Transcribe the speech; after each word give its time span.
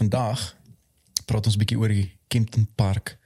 vandag 0.00 0.56
praat 1.28 1.46
ons 1.46 1.56
'n 1.56 1.62
bietjie 1.62 1.78
oor 1.78 1.92
die 1.92 2.12
Kempton 2.28 2.68
Park 2.74 3.18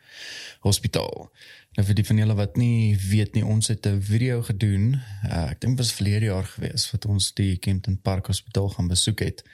Hospitaal. 0.61 1.31
Nou 1.75 1.87
vir 1.87 1.95
die 1.95 2.07
van 2.07 2.21
julle 2.23 2.35
wat 2.35 2.57
nie 2.57 2.97
weet 2.99 3.35
nie, 3.35 3.45
ons 3.45 3.69
het 3.69 3.87
'n 3.87 4.01
video 4.03 4.43
gedoen. 4.43 5.01
Uh, 5.25 5.51
ek 5.51 5.61
dink 5.61 5.77
dit 5.77 5.83
was 5.85 5.93
verlede 5.93 6.27
jaar 6.27 6.45
gewees 6.45 6.91
wat 6.91 7.07
ons 7.07 7.33
die 7.35 7.57
Kempton 7.59 7.99
Park 8.01 8.27
Hospitaal 8.27 8.69
gaan 8.69 8.89
besoek 8.89 9.21
het. 9.21 9.45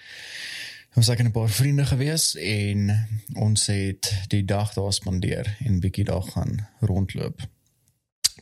Ons 0.94 1.06
het 1.06 1.20
'n 1.20 1.30
paar 1.30 1.48
vriende 1.48 1.86
gewees 1.86 2.34
en 2.36 3.08
ons 3.34 3.66
het 3.66 4.12
die 4.28 4.44
dag 4.44 4.72
daar 4.72 4.92
spandeer 4.92 5.56
en 5.64 5.80
bietjie 5.80 6.04
daar 6.04 6.22
gaan 6.22 6.68
rondloop. 6.80 7.40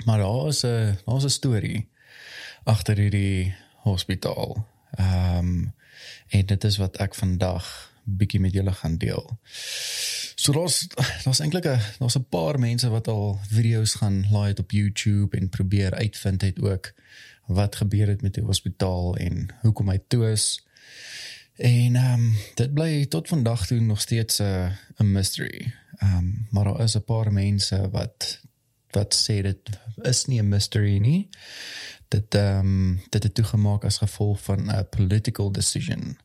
Maar 0.05 0.19
daar 0.19 0.49
is 0.49 0.63
'n 0.65 0.99
daar's 1.05 1.25
'n 1.25 1.39
storie 1.41 1.89
agter 2.65 2.97
hierdie 2.97 3.55
hospitaal. 3.83 4.67
Ehm 4.91 5.39
um, 5.39 5.75
en 6.29 6.47
dit 6.47 6.65
is 6.65 6.77
wat 6.77 6.97
ek 6.97 7.15
vandag 7.15 7.93
bietjie 8.17 8.41
met 8.41 8.53
julle 8.53 8.73
gaan 8.73 8.99
deel. 8.99 9.39
So 10.35 10.53
daar's 10.53 10.87
daar's 11.25 11.41
eintlik 11.41 11.67
'n 11.67 11.81
daar's 11.99 12.19
'n 12.19 12.29
paar 12.29 12.59
mense 12.59 12.89
wat 12.89 13.09
al 13.09 13.39
video's 13.49 13.95
gaan 13.95 14.27
laai 14.31 14.55
op 14.57 14.71
YouTube 14.71 15.37
en 15.37 15.49
probeer 15.49 15.95
uitvind 15.95 16.41
het 16.41 16.61
ook 16.61 16.95
wat 17.47 17.77
gebeur 17.77 18.09
het 18.09 18.23
met 18.23 18.35
die 18.35 18.45
hospitaal 18.45 19.17
en 19.17 19.49
hoekom 19.61 19.89
hy 19.89 19.99
toe 20.09 20.31
is. 20.31 20.65
En 21.57 21.97
ehm 21.97 22.13
um, 22.13 22.35
dit 22.55 22.75
bly 22.75 23.07
tot 23.07 23.29
vandag 23.29 23.67
toe 23.67 23.81
nog 23.81 24.01
steeds 24.01 24.39
'n 24.39 24.73
'n 24.97 25.13
mystery. 25.13 25.75
Ehm 25.97 26.17
um, 26.17 26.47
maar 26.51 26.65
daar 26.65 26.81
is 26.81 26.97
'n 26.97 27.05
paar 27.05 27.33
mense 27.33 27.91
wat 27.91 28.41
wat 28.91 29.29
sê 29.29 29.43
dit 29.43 29.59
is 30.03 30.25
nie 30.25 30.41
'n 30.41 30.49
mystery 30.49 30.99
nie. 30.99 31.29
Dit 32.09 32.35
ehm 32.35 32.59
um, 32.59 33.01
dit 33.09 33.23
het 33.23 33.35
toegemaak 33.35 33.85
as 33.85 33.99
gevolg 33.99 34.43
van 34.43 34.71
'n 34.71 34.89
political 34.89 35.53
decision. 35.53 36.19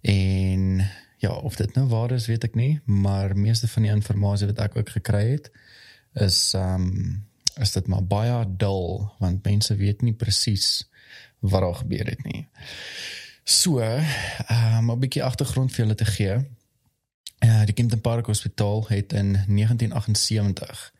En 0.00 0.90
ja, 1.20 1.32
of 1.32 1.56
dit 1.56 1.74
nou 1.76 1.86
waar 1.88 2.12
is, 2.16 2.26
weet 2.26 2.44
ek 2.48 2.54
nie, 2.56 2.80
maar 2.84 3.36
meeste 3.36 3.68
van 3.68 3.84
die 3.84 3.92
inligting 3.92 4.22
wat 4.24 4.62
ek 4.64 4.76
ook 4.80 4.94
gekry 4.98 5.26
het 5.36 5.50
is 6.18 6.54
ehm 6.58 6.86
um, 6.88 7.26
is 7.60 7.72
dit 7.74 7.86
maar 7.90 8.04
baie 8.06 8.44
dul 8.56 9.10
want 9.18 9.44
mense 9.44 9.74
weet 9.76 10.02
nie 10.06 10.14
presies 10.16 10.86
wat 11.40 11.60
daar 11.60 11.74
gebeur 11.74 12.06
het 12.06 12.22
nie. 12.24 12.48
So, 13.44 13.80
ehm 13.80 14.78
um, 14.78 14.90
'n 14.90 15.00
bietjie 15.00 15.24
agtergrond 15.24 15.72
vir 15.72 15.84
julle 15.84 15.94
te 15.94 16.04
gee. 16.04 16.38
Ja, 17.40 17.60
uh, 17.60 17.64
die 17.64 17.74
Kempton 17.74 18.00
Park 18.00 18.26
Hospitaal 18.26 18.88
het 18.88 19.12
in 19.12 19.32
1978 19.32 20.92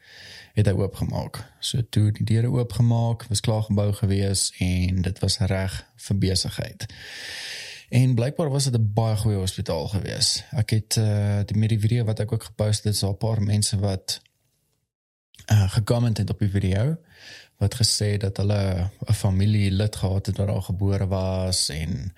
het 0.53 0.67
hy 0.67 0.73
oopgemaak. 0.73 1.45
So 1.61 1.83
toe 1.89 2.11
die 2.13 2.25
deure 2.25 2.51
oopgemaak, 2.51 3.25
was 3.29 3.41
klaar 3.41 3.63
gebou 3.63 3.93
gewees 3.93 4.51
en 4.59 5.03
dit 5.03 5.19
was 5.19 5.39
reg 5.39 5.87
vir 5.97 6.19
besigheid. 6.19 6.87
En 7.91 8.15
blykbaar 8.15 8.51
was 8.51 8.65
dit 8.65 8.75
'n 8.79 8.91
baie 8.95 9.17
goeie 9.17 9.39
hospitaal 9.39 9.89
gewees. 9.89 10.45
Ek 10.51 10.71
het 10.71 10.97
uh 10.97 11.41
die 11.45 11.57
met 11.59 11.69
die 11.69 11.81
video 11.81 12.05
wat 12.05 12.21
ek 12.21 12.33
ook 12.33 12.45
gepost 12.45 12.85
het, 12.85 12.97
so 12.97 13.11
'n 13.11 13.17
paar 13.17 13.43
mense 13.43 13.79
wat 13.79 14.23
uh 15.53 15.71
gekomment 15.71 16.19
het 16.19 16.31
op 16.31 16.39
die 16.39 16.51
video 16.51 16.97
wat 17.57 17.75
gesê 17.75 18.17
dat 18.17 18.37
hulle 18.37 18.91
'n 19.09 19.13
familie 19.13 19.71
lid 19.71 19.97
gehad 19.97 20.27
het 20.27 20.37
wat 20.37 20.47
daar 20.47 20.63
gebore 20.63 21.07
was 21.07 21.69
en 21.69 22.15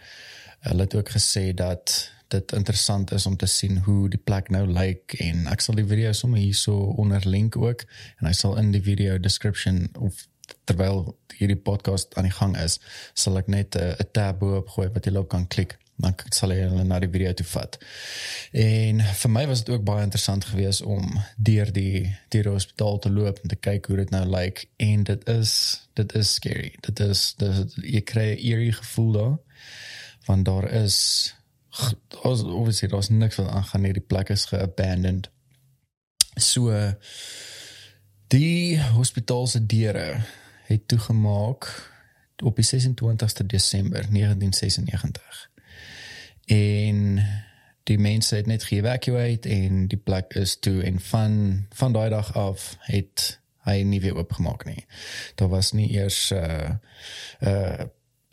hulle 0.58 0.82
het 0.82 0.94
ook 0.94 1.08
gesê 1.08 1.54
dat 1.54 2.12
dit 2.28 2.52
interessant 2.52 3.12
is 3.12 3.26
om 3.26 3.36
te 3.36 3.46
sien 3.46 3.78
hoe 3.78 4.08
die 4.08 4.20
plek 4.24 4.48
nou 4.48 4.66
lyk 4.66 5.12
en 5.12 5.46
ek 5.46 5.60
sal 5.60 5.74
die 5.74 5.86
video 5.86 6.12
sommer 6.12 6.38
hierso 6.38 6.76
onder 6.76 7.28
link 7.28 7.56
ook 7.56 7.84
en 8.18 8.26
hy 8.26 8.32
sal 8.32 8.56
in 8.56 8.70
die 8.70 8.82
video 8.82 9.18
description 9.18 9.88
of 9.98 10.28
terwyl 10.64 11.16
hierdie 11.38 11.58
podcast 11.58 12.14
aan 12.16 12.28
die 12.28 12.36
gang 12.36 12.56
is, 12.56 12.78
sal 13.14 13.38
ek 13.40 13.48
net 13.48 13.76
'n 13.76 13.94
uh, 13.98 14.10
tab 14.12 14.38
bo 14.38 14.62
gooi 14.74 14.88
wat 14.94 15.06
jy 15.06 15.12
loop 15.12 15.28
kan 15.28 15.46
klik. 15.46 15.78
Dan 16.02 16.14
sal 16.34 16.50
jy 16.50 16.64
hulle 16.66 16.84
na 16.84 16.98
die 16.98 17.10
video 17.10 17.32
toe 17.36 17.46
vat. 17.46 17.76
En 18.52 19.02
vir 19.20 19.30
my 19.30 19.46
was 19.46 19.62
dit 19.62 19.74
ook 19.74 19.84
baie 19.84 20.02
interessant 20.02 20.44
geweest 20.44 20.82
om 20.82 21.20
deur 21.36 21.72
die 21.72 22.16
die 22.34 22.42
hospitaal 22.42 22.98
te 22.98 23.10
loop 23.10 23.38
en 23.42 23.48
te 23.48 23.56
kyk 23.56 23.86
hoe 23.86 23.96
dit 23.96 24.10
nou 24.10 24.24
lyk 24.26 24.64
en 24.76 25.04
dit 25.04 25.28
is 25.28 25.52
dit 25.94 26.14
is 26.14 26.34
scary. 26.34 26.72
Dit 26.80 27.00
is 27.00 27.34
dit 27.38 27.76
jy 27.84 28.00
kry 28.00 28.26
'n 28.32 28.42
eerie 28.50 28.72
gevoel 28.72 29.12
daar 29.12 29.38
want 30.26 30.44
daar 30.44 30.70
is 30.70 31.34
daar's 32.08 32.42
obviously 32.42 32.88
daar's 32.88 33.08
niks 33.08 33.36
wat 33.36 33.48
aangaan 33.48 33.84
hierdie 33.84 34.06
plek 34.06 34.28
is 34.28 34.44
geabandoned. 34.44 35.30
So 36.36 36.72
die 38.26 38.80
hospitaal 38.80 39.46
se 39.46 39.66
deure 39.66 40.24
het 40.62 40.88
toegemaak 40.88 41.90
op 42.42 42.56
die 42.56 42.64
26ste 42.64 43.46
Desember 43.46 44.06
1996. 44.10 45.50
En 46.44 47.26
die 47.82 47.98
mense 47.98 48.36
het 48.36 48.46
net 48.46 48.64
geëvacueer 48.64 49.38
en 49.40 49.86
die 49.88 49.98
plek 49.98 50.34
is 50.34 50.58
toe 50.58 50.82
en 50.82 51.00
van 51.00 51.64
van 51.74 51.92
daai 51.92 52.10
dag 52.10 52.34
af 52.34 52.76
het 52.78 53.40
hy 53.62 53.82
nie 53.86 54.00
weer 54.00 54.16
oopgemaak 54.16 54.64
nie. 54.64 54.84
Daar 55.34 55.48
was 55.48 55.72
nie 55.72 55.90
eers 55.90 56.30
'n 56.30 56.34
uh, 56.34 56.70
'n 57.40 57.48
uh, 57.48 57.84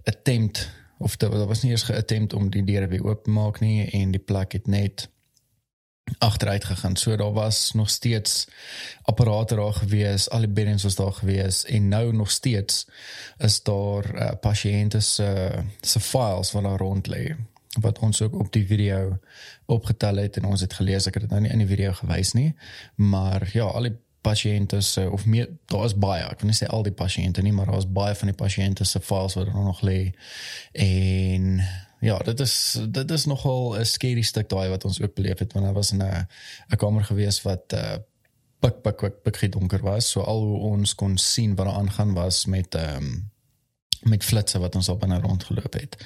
attempt 0.04 0.70
of 0.98 1.18
daar 1.18 1.46
was 1.48 1.62
nie 1.62 1.72
eers 1.72 1.84
geattempt 1.84 2.34
om 2.34 2.50
die 2.50 2.64
deure 2.64 2.88
weer 2.88 3.06
oop 3.06 3.24
te 3.24 3.30
maak 3.30 3.60
nie 3.60 3.90
en 3.90 4.12
die 4.12 4.22
plek 4.22 4.52
het 4.52 4.68
net 4.68 5.10
agteruit 6.18 6.64
gegaan. 6.64 6.96
So 6.98 7.16
daar 7.16 7.34
was 7.34 7.72
nog 7.74 7.90
steeds 7.90 8.48
apparate 9.02 9.56
daar 9.56 9.74
gewees, 9.74 10.30
al 10.30 10.40
die 10.40 10.50
beddens 10.50 10.84
was 10.84 10.96
daar 10.96 11.14
gewees 11.14 11.66
en 11.66 11.88
nou 11.88 12.14
nog 12.14 12.32
steeds 12.32 12.88
is 13.38 13.64
daar 13.64 14.16
uh, 14.16 14.32
pasiënte 14.42 15.00
se 15.00 15.52
se 15.82 16.00
files 16.00 16.52
wat 16.52 16.64
daar 16.64 16.78
rond 16.78 17.08
lê 17.08 17.36
wat 17.82 18.00
ons 18.00 18.22
ook 18.22 18.36
op 18.40 18.54
die 18.54 18.66
video 18.66 19.20
opgetel 19.66 20.16
het 20.16 20.38
en 20.38 20.46
ons 20.46 20.62
het 20.62 20.74
gelees 20.74 21.08
ek 21.08 21.20
het 21.20 21.28
dit 21.28 21.32
nou 21.32 21.42
nie 21.42 21.52
in 21.54 21.64
die 21.64 21.70
video 21.70 21.94
gewys 21.94 22.34
nie 22.34 22.54
maar 22.96 23.50
ja 23.54 23.70
al 23.70 23.90
die 23.90 23.98
pasiënte 24.26 24.82
se 24.82 25.06
of 25.12 25.26
meer 25.26 25.50
daar 25.72 25.86
is 25.86 25.96
baie 25.96 26.26
ek 26.26 26.42
wil 26.42 26.52
nie 26.52 26.58
sê 26.58 26.68
al 26.68 26.84
die 26.84 26.96
pasiënte 26.96 27.44
nie 27.46 27.54
maar 27.56 27.70
daar 27.70 27.84
is 27.84 27.92
baie 28.00 28.16
van 28.16 28.32
die 28.32 28.40
pasiënte 28.42 28.86
se 28.86 29.00
files 29.00 29.38
wat 29.40 29.48
er 29.48 29.54
nog 29.54 29.84
lê 29.86 30.00
en 30.74 31.62
ja, 32.00 32.18
dit 32.18 32.40
is 32.40 32.80
dit 32.90 33.12
is 33.12 33.26
nogal 33.26 33.76
'n 33.80 33.86
scary 33.86 34.22
stuk 34.22 34.50
daai 34.50 34.70
wat 34.70 34.86
ons 34.86 35.02
ook 35.02 35.14
beleef 35.14 35.40
het 35.40 35.54
want 35.54 35.66
daar 35.66 35.74
was 35.74 35.92
'n 35.92 36.02
'n 36.02 36.78
kamer 36.78 37.04
gewees 37.04 37.42
wat 37.42 37.74
uh 37.74 37.98
pik 38.60 38.82
pik 38.82 38.98
pik 39.24 39.38
pik 39.40 39.52
donker 39.52 39.82
was. 39.82 40.10
So 40.10 40.22
al 40.22 40.42
hoe 40.44 40.60
ons 40.60 40.96
kon 40.96 41.18
sien 41.18 41.56
wat 41.56 41.66
daar 41.66 41.76
aangaan 41.76 42.14
was 42.14 42.46
met 42.46 42.76
ehm 42.76 42.96
um, 42.96 43.32
met 44.02 44.24
flitsse 44.24 44.60
wat 44.60 44.76
ons 44.76 44.90
op 44.90 45.04
en 45.04 45.22
rond 45.22 45.44
geloop 45.44 45.74
het. 45.74 45.98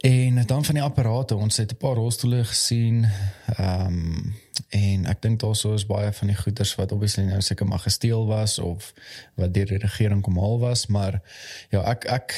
En 0.00 0.46
dan 0.46 0.64
van 0.64 0.74
die 0.74 0.82
apparate, 0.82 1.34
ons 1.34 1.56
het 1.56 1.72
'n 1.72 1.76
paar 1.76 1.94
rolstoele 1.94 2.44
gesien. 2.44 3.08
Ehm 3.56 3.86
um, 3.86 4.34
en 4.68 5.06
ek 5.06 5.22
dink 5.22 5.40
daar 5.40 5.56
sou 5.56 5.74
is 5.74 5.86
baie 5.86 6.12
van 6.12 6.26
die 6.26 6.36
goederes 6.36 6.74
wat 6.74 6.92
obviously 6.92 7.24
nou 7.24 7.40
seker 7.40 7.66
maar 7.66 7.78
gesteel 7.78 8.26
was 8.26 8.58
of 8.58 8.92
wat 9.34 9.54
deur 9.54 9.66
die 9.66 9.78
regering 9.78 10.22
kom 10.22 10.38
haal 10.38 10.58
was, 10.58 10.86
maar 10.86 11.22
ja, 11.70 11.82
ek 11.82 12.04
ek 12.04 12.34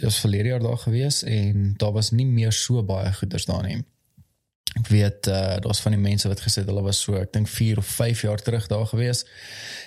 was 0.00 0.20
verlede 0.20 0.48
jaar 0.48 0.60
daar 0.60 0.78
gewees 0.78 1.22
en 1.22 1.74
daar 1.76 1.92
was 1.92 2.10
nie 2.10 2.26
meer 2.26 2.52
so 2.52 2.82
baie 2.82 3.12
goederes 3.12 3.44
daar 3.44 3.62
nie. 3.62 3.84
Ek 4.78 4.88
weet 4.88 5.26
uh, 5.26 5.56
daar's 5.60 5.80
van 5.80 5.92
die 5.92 6.00
mense 6.00 6.28
wat 6.28 6.40
gesê 6.40 6.64
hulle 6.64 6.82
was 6.82 7.00
so 7.00 7.16
ek 7.20 7.32
dink 7.32 7.48
4 7.48 7.78
of 7.78 7.86
5 7.86 8.22
jaar 8.22 8.42
terug 8.42 8.66
daar 8.66 8.86
gewees 8.86 9.24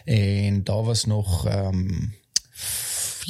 en 0.06 0.64
daar 0.64 0.84
was 0.84 1.06
nog 1.06 1.48
ehm 1.48 1.68
um, 1.68 2.14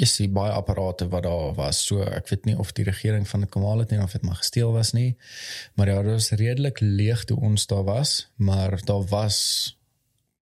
sien 0.04 0.34
baie 0.34 0.52
apparate 0.52 1.08
wat 1.08 1.24
daar 1.24 1.54
was. 1.56 1.86
So 1.88 2.04
ek 2.04 2.28
weet 2.30 2.46
nie 2.46 2.58
of 2.60 2.74
die 2.76 2.84
regering 2.84 3.28
van 3.28 3.46
die 3.46 3.50
Kamal 3.50 3.80
het 3.80 3.92
nie 3.92 4.02
of 4.04 4.12
dit 4.12 4.22
maar 4.28 4.36
gesteel 4.36 4.74
was 4.76 4.92
nie. 4.92 5.16
Maar 5.76 5.88
ja, 5.88 6.02
dit 6.04 6.12
was 6.12 6.30
redelik 6.36 6.80
leeg 6.84 7.24
toe 7.24 7.40
ons 7.40 7.68
daar 7.72 7.84
was, 7.84 8.28
maar 8.36 8.82
daar 8.84 9.06
was 9.08 9.40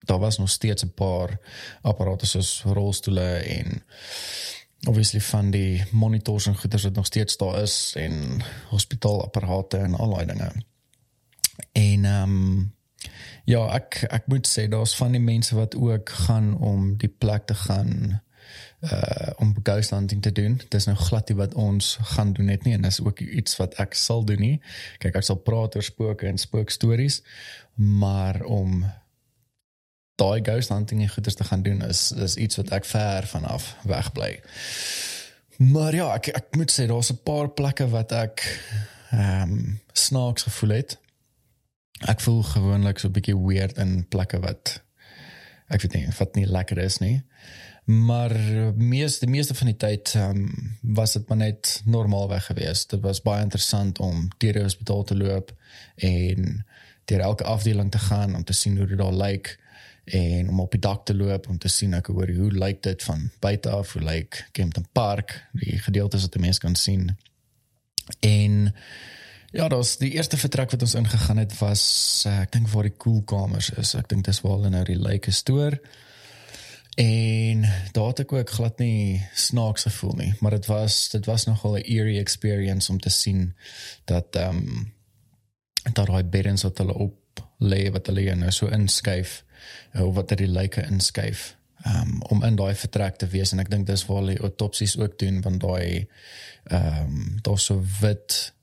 daar 0.01 0.19
was 0.19 0.39
nog 0.39 0.51
steeds 0.51 0.85
'n 0.85 0.95
paar 0.95 1.39
apparate 1.83 2.27
soos 2.27 2.63
rolstoele 2.65 3.31
en 3.37 3.83
obviously 4.89 5.21
van 5.21 5.51
die 5.51 5.85
monitors 5.91 6.47
en 6.47 6.57
goeders 6.57 6.83
wat 6.83 6.95
nog 6.95 7.07
steeds 7.07 7.37
daar 7.37 7.63
is 7.63 7.93
en 7.97 8.43
hospitaalapparate 8.69 9.77
en 9.77 9.95
al 9.95 10.15
daai 10.15 10.27
dinge. 10.27 10.53
En 11.73 12.05
ehm 12.05 12.23
um, 12.23 12.75
ja, 13.45 13.67
ek 13.75 14.03
ek 14.11 14.27
moet 14.27 14.49
sê 14.49 14.69
daar's 14.69 14.97
van 14.97 15.13
die 15.13 15.21
mense 15.21 15.55
wat 15.55 15.77
ook 15.77 16.09
gaan 16.09 16.57
om 16.59 16.97
die 16.97 17.09
plek 17.09 17.47
te 17.47 17.55
gaan 17.55 18.23
uh 18.81 19.33
om 19.37 19.55
ghost 19.63 19.91
hunting 19.91 20.23
te 20.23 20.33
doen. 20.33 20.61
Dis 20.69 20.85
nou 20.85 20.97
glad 20.97 21.29
nie 21.29 21.37
wat 21.37 21.55
ons 21.55 21.99
gaan 22.15 22.33
doen 22.33 22.45
net 22.45 22.65
nie 22.65 22.75
en 22.75 22.83
dis 22.83 23.01
ook 23.01 23.21
iets 23.21 23.57
wat 23.57 23.75
ek 23.81 23.95
sal 23.95 24.25
doen 24.25 24.41
nie. 24.41 24.57
Kyk, 24.99 25.17
ek 25.21 25.27
sal 25.27 25.37
praat 25.37 25.77
oor 25.77 25.85
spooke 25.85 26.27
en 26.29 26.39
spookstories, 26.39 27.23
maar 27.75 28.43
om 28.45 28.85
daai 30.21 30.41
ghost 30.45 30.73
hunting 30.73 31.05
goeders 31.13 31.37
te 31.37 31.45
gaan 31.45 31.63
doen 31.63 31.83
is 31.83 32.11
is 32.13 32.37
iets 32.37 32.61
wat 32.61 32.73
ek 32.77 32.85
ver 32.85 33.27
vanaf 33.27 33.75
wegbly. 33.89 34.33
Maar 35.61 35.95
ja, 35.95 36.09
ek 36.17 36.33
ek 36.33 36.57
moet 36.57 36.73
sê 36.73 36.87
daar's 36.89 37.13
'n 37.13 37.23
paar 37.25 37.49
plekke 37.49 37.89
wat 37.89 38.13
ek 38.13 38.45
ehm 39.11 39.53
um, 39.53 39.81
snaaks 39.93 40.43
gevoel 40.43 40.71
het. 40.71 40.99
Ek 42.09 42.21
voel 42.21 42.43
gewoonlik 42.43 42.99
so 42.99 43.09
'n 43.09 43.13
bietjie 43.13 43.37
weird 43.37 43.79
in 43.79 44.09
plekke 44.09 44.41
wat 44.41 44.81
ek 45.69 45.83
weet 45.83 45.93
nie, 45.93 46.09
wat 46.19 46.35
nie 46.35 46.47
lekker 46.47 46.79
is 46.79 46.99
nie. 46.99 47.23
Maar 47.91 48.37
mees 48.77 49.19
die 49.19 49.29
meeste 49.29 49.55
van 49.55 49.67
die 49.67 49.77
tyd 49.77 50.13
um, 50.15 50.45
was 50.81 51.13
dit 51.13 51.29
maar 51.29 51.37
net 51.37 51.81
normaalweg 51.85 52.45
geweest. 52.47 52.91
Dit 52.91 53.01
was 53.03 53.23
baie 53.23 53.43
interessant 53.43 53.99
om 53.99 54.29
deur 54.39 54.53
die 54.53 54.63
hospitaal 54.63 55.03
te 55.05 55.17
loop 55.17 55.51
en 55.97 56.67
deur 57.05 57.21
elke 57.21 57.45
afdeling 57.45 57.91
te 57.91 57.99
gaan 57.99 58.35
om 58.35 58.45
te 58.45 58.55
sien 58.55 58.77
hoe 58.79 58.87
dit 58.87 58.99
daar 58.99 59.15
lyk 59.15 59.57
en 60.05 60.49
om 60.49 60.61
op 60.61 60.71
die 60.71 60.81
dak 60.81 61.03
te 61.05 61.15
loop 61.15 61.49
om 61.49 61.59
te 61.59 61.69
sien 61.69 61.95
ek 61.99 62.13
hoor 62.15 62.31
hoe 62.37 62.53
lyk 62.53 62.83
dit 62.87 63.03
van 63.03 63.25
buite 63.43 63.71
af? 63.71 63.93
Hoe 63.93 64.03
lyk 64.03 64.39
Kempton 64.53 64.87
Park? 64.93 65.35
Die 65.53 65.79
gedeeltes 65.79 66.23
wat 66.23 66.37
die 66.39 66.43
mense 66.45 66.63
kan 66.63 66.79
sien. 66.79 67.17
En 68.21 68.75
ja 69.51 69.67
daar's 69.69 69.97
die 69.99 70.13
eerste 70.15 70.39
vertrek 70.39 70.71
wat 70.71 70.87
ons 70.87 70.95
ingegaan 70.95 71.43
het 71.43 71.59
was 71.59 71.83
uh, 72.27 72.37
ek 72.45 72.55
dink 72.55 72.71
waar 72.71 72.87
die 72.87 72.95
koelkamers 72.97 73.73
is. 73.83 73.97
Ek 73.99 74.07
dink 74.15 74.31
dis 74.31 74.41
waar 74.47 74.61
hulle 74.61 74.71
nou 74.77 74.85
die 74.87 75.01
lyke 75.01 75.35
stoor 75.35 75.81
en 76.97 77.67
daar 77.93 78.07
het 78.07 78.25
ek 78.25 78.33
ook 78.33 78.51
glad 78.51 78.79
nie 78.79 79.23
snaaks 79.35 79.87
gevoel 79.89 80.17
nie 80.23 80.33
maar 80.41 80.51
dit 80.59 80.67
was 80.67 81.09
dit 81.13 81.27
was 81.27 81.47
nogal 81.47 81.77
'n 81.77 81.87
eerie 81.87 82.19
experience 82.19 82.93
om 82.93 83.01
te 83.01 83.11
sien 83.11 83.55
dat 84.05 84.37
ehm 84.37 84.57
um, 84.57 84.93
dat 85.93 86.07
daai 86.07 86.25
beddens 86.25 86.63
wat 86.63 86.79
hulle 86.79 86.95
op 86.95 87.41
lê 87.59 87.91
wat 87.93 88.07
hulle 88.07 88.35
nou 88.35 88.51
so 88.51 88.67
inskuif 88.67 89.45
uh, 89.95 90.07
of 90.07 90.15
wat 90.15 90.31
hulle 90.31 90.49
lyke 90.49 90.87
inskuif 90.87 91.57
um, 91.87 92.23
om 92.23 92.45
in 92.45 92.57
daai 92.57 92.75
vertrek 92.75 93.17
te 93.17 93.27
wees. 93.27 93.53
En 93.53 93.63
ek 93.63 93.71
dink 93.73 93.89
dis 93.89 94.05
waar 94.09 94.23
hulle 94.23 94.39
autopsies 94.39 94.97
ook 95.01 95.19
doen 95.19 95.41
want 95.45 95.61
daai 95.65 96.07
ehm 96.71 97.05
um, 97.05 97.37
daar's 97.43 97.65
so 97.71 97.83
wit 98.01 98.55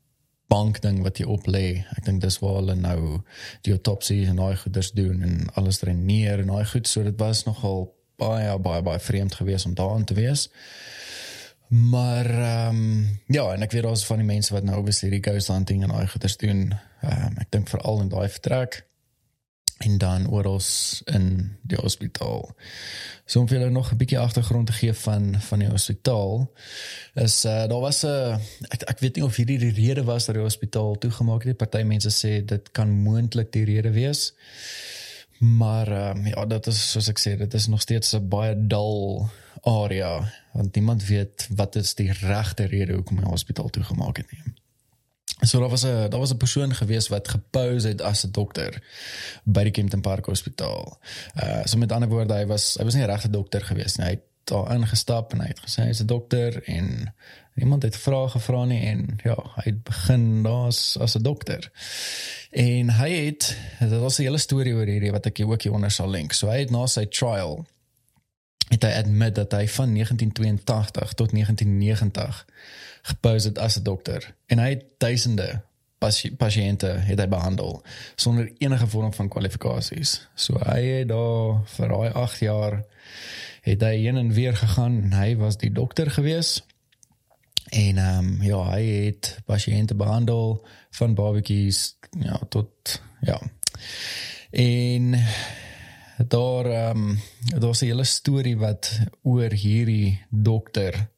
bank 0.47 0.79
ding 0.81 1.01
wat 1.03 1.17
jy 1.19 1.25
op 1.27 1.47
lê. 1.51 1.83
Ek 1.97 2.05
dink 2.05 2.21
dis 2.23 2.39
waar 2.39 2.61
hulle 2.61 2.75
nou 2.79 3.21
die 3.67 3.73
autopsies 3.75 4.29
en 4.31 4.39
daai 4.39 4.55
goeders 4.55 4.93
doen 4.95 5.23
en 5.25 5.49
alles 5.59 5.81
dreineer 5.81 6.39
en 6.43 6.53
daai 6.53 6.65
goed. 6.65 6.87
So 6.87 7.03
dit 7.03 7.19
was 7.19 7.43
nogal 7.45 7.89
baie 8.17 8.59
baie 8.59 8.81
baie 8.81 8.99
vreemd 8.99 9.35
geweest 9.35 9.65
om 9.65 9.73
daar 9.73 9.95
aan 9.95 10.05
te 10.05 10.13
wees 10.13 10.49
Maar 11.67 12.25
ehm 12.25 12.75
um, 12.75 13.19
ja, 13.27 13.53
en 13.53 13.61
ek 13.61 13.71
weet 13.71 13.83
daar's 13.83 14.05
van 14.05 14.17
die 14.17 14.25
mense 14.25 14.53
wat 14.53 14.63
nou 14.63 14.77
obviously 14.77 15.09
die 15.09 15.23
ghost 15.23 15.47
hunting 15.47 15.83
en 15.83 15.89
daai 15.91 16.07
goeders 16.07 16.37
doen. 16.37 16.71
Ehm 17.01 17.25
um, 17.25 17.33
ek 17.43 17.51
dink 17.51 17.69
veral 17.69 18.01
in 18.01 18.09
daai 18.09 18.29
vertrek 18.29 18.85
en 19.77 19.97
dan 19.97 20.29
oral 20.29 20.61
in 21.05 21.57
die 21.61 21.77
hospitaal. 21.77 22.55
So 23.25 23.39
om 23.39 23.47
vir 23.47 23.59
julle 23.59 23.71
nog 23.71 23.91
'n 23.91 23.97
bietjie 23.97 24.19
agtergrond 24.19 24.67
te 24.67 24.73
gee 24.73 24.93
van 24.93 25.35
van 25.41 25.59
die 25.59 25.69
hospitaal 25.69 26.51
is 27.13 27.45
uh, 27.45 27.67
daar 27.67 27.83
was 27.83 28.03
'n 28.03 28.07
uh, 28.07 28.39
ek, 28.69 28.81
ek 28.81 28.99
weet 28.99 29.15
nie 29.15 29.25
of 29.25 29.35
hierdie 29.35 29.59
die 29.59 29.85
rede 29.85 30.03
was 30.03 30.25
dat 30.25 30.35
die 30.35 30.43
hospitaal 30.43 30.97
toegemaak 30.97 31.43
het. 31.43 31.57
Party 31.57 31.83
mense 31.83 32.09
sê 32.09 32.45
dit 32.45 32.71
kan 32.71 32.89
moontlik 32.89 33.51
die 33.51 33.65
rede 33.65 33.91
wees. 33.91 34.33
Maar 35.39 36.09
um, 36.09 36.25
ja, 36.25 36.45
dit 36.45 36.67
is 36.67 36.91
soos 36.91 37.07
ek 37.07 37.19
sê, 37.19 37.37
dit 37.37 37.53
is 37.53 37.67
nog 37.67 37.81
steeds 37.81 38.15
'n 38.15 38.27
baie 38.27 38.55
dal 38.67 39.29
area 39.61 40.33
want 40.53 40.75
niemand 40.75 41.05
weet 41.05 41.47
wat 41.55 41.75
is 41.75 41.93
die 41.95 42.11
regte 42.11 42.63
rede 42.63 42.93
hoekom 42.93 43.15
die 43.15 43.25
hospitaal 43.25 43.69
toegemaak 43.69 44.17
het 44.17 44.31
nie. 44.31 44.53
So 45.45 45.59
daar 45.59 45.69
was 45.69 45.85
'n 45.85 46.09
daar 46.09 46.19
was 46.19 46.33
'n 46.33 46.37
persoon 46.37 46.73
gewees 46.75 47.07
wat 47.07 47.27
gepose 47.27 47.87
het 47.87 48.01
as 48.01 48.25
'n 48.25 48.31
dokter 48.31 48.83
by 49.43 49.63
die 49.63 49.71
Kempton 49.71 50.01
Park 50.01 50.25
Hospitaal. 50.25 50.99
Uh 51.43 51.65
so 51.65 51.77
met 51.77 51.91
ander 51.91 52.09
woorde 52.09 52.33
hy 52.33 52.45
was 52.45 52.75
hy 52.79 52.83
was 52.83 52.93
nie 52.93 53.03
'n 53.03 53.09
regte 53.09 53.29
dokter 53.29 53.61
gewees 53.61 53.95
nie. 53.95 54.05
Hy 54.05 54.11
het 54.11 54.25
daar 54.43 54.73
ingestap 54.73 55.33
en 55.33 55.39
hy 55.39 55.47
het 55.47 55.59
gesê 55.59 55.83
hy's 55.83 56.01
'n 56.01 56.05
dokter 56.05 56.63
en 56.63 57.13
iemand 57.55 57.83
het 57.83 57.97
vrae 57.97 58.29
gevra 58.29 58.65
nie 58.65 58.81
en 58.85 59.19
ja, 59.23 59.37
hy 59.55 59.63
het 59.63 59.83
begin 59.83 60.43
daar's 60.43 60.97
as 60.97 61.15
'n 61.15 61.21
dokter. 61.21 61.71
En 62.51 62.89
hy 62.89 63.09
het 63.25 63.57
dit 63.79 63.99
was 63.99 64.17
'n 64.17 64.21
hele 64.21 64.37
storie 64.37 64.73
oor 64.73 64.85
hierdie 64.85 65.11
wat 65.11 65.25
ek 65.25 65.41
ook 65.45 65.61
hier 65.61 65.73
onder 65.73 65.91
sal 65.91 66.09
link. 66.09 66.33
So 66.33 66.47
hy 66.47 66.59
het 66.59 66.69
na 66.69 66.85
sy 66.85 67.05
trial 67.05 67.65
het 68.69 68.83
hy 68.83 68.91
admit 68.91 69.35
dat 69.35 69.51
hy 69.51 69.67
van 69.67 69.93
1982 69.93 71.13
tot 71.13 71.31
1990 71.31 72.45
gepose 73.01 73.47
het 73.47 73.57
as 73.57 73.77
'n 73.77 73.83
dokter 73.83 74.33
en 74.45 74.59
hy 74.59 74.69
het 74.69 74.83
duisende 74.97 75.61
pasiënte 76.37 76.87
het 76.87 77.19
hy 77.19 77.27
behandel 77.27 77.81
sonder 78.15 78.51
enige 78.57 78.87
vorm 78.87 79.13
van 79.13 79.27
kwalifikasies. 79.27 80.27
So 80.35 80.59
hy 80.61 80.81
het 80.81 81.07
daar 81.07 81.61
vir 81.65 81.87
daai 81.87 82.09
8 82.09 82.39
jaar 82.39 82.83
het 83.61 83.81
hy 83.81 83.95
heen 83.95 84.17
en 84.17 84.33
weer 84.33 84.55
gegaan 84.57 85.01
en 85.03 85.13
hy 85.13 85.35
was 85.35 85.57
die 85.57 85.71
dokter 85.71 86.11
gewees. 86.11 86.61
En 87.69 87.97
ehm 87.97 88.17
um, 88.17 88.41
ja, 88.41 88.61
hy 88.71 88.83
het 88.83 89.37
pasiënte 89.45 89.95
behandel 89.95 90.67
van 90.89 91.13
barbecues 91.13 91.97
ja 92.19 92.39
tot 92.49 93.01
ja. 93.21 93.41
En 94.51 95.19
daar 96.27 96.65
ehm 96.65 96.97
um, 96.97 97.19
daar's 97.59 97.81
'n 97.81 97.85
hele 97.85 98.03
storie 98.03 98.57
wat 98.57 98.99
oor 99.21 99.51
hierdie 99.51 100.25
dokter 100.29 101.09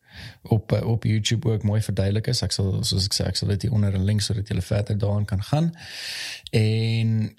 op 0.42 0.72
op 0.72 1.04
YouTube 1.04 1.52
ook 1.52 1.64
mooi 1.64 1.82
verduidelik 1.82 2.28
is. 2.28 2.42
Ek 2.42 2.52
sal 2.52 2.84
soos 2.84 3.06
ek 3.06 3.14
sê, 3.14 3.28
ek 3.28 3.36
sal 3.36 3.48
dit 3.48 3.62
hier 3.62 3.72
onder 3.72 3.94
'n 3.94 4.04
link 4.04 4.22
sodat 4.22 4.48
jy 4.48 4.62
verder 4.62 4.98
daarin 4.98 5.26
kan 5.26 5.44
gaan. 5.44 5.76
En 6.52 7.36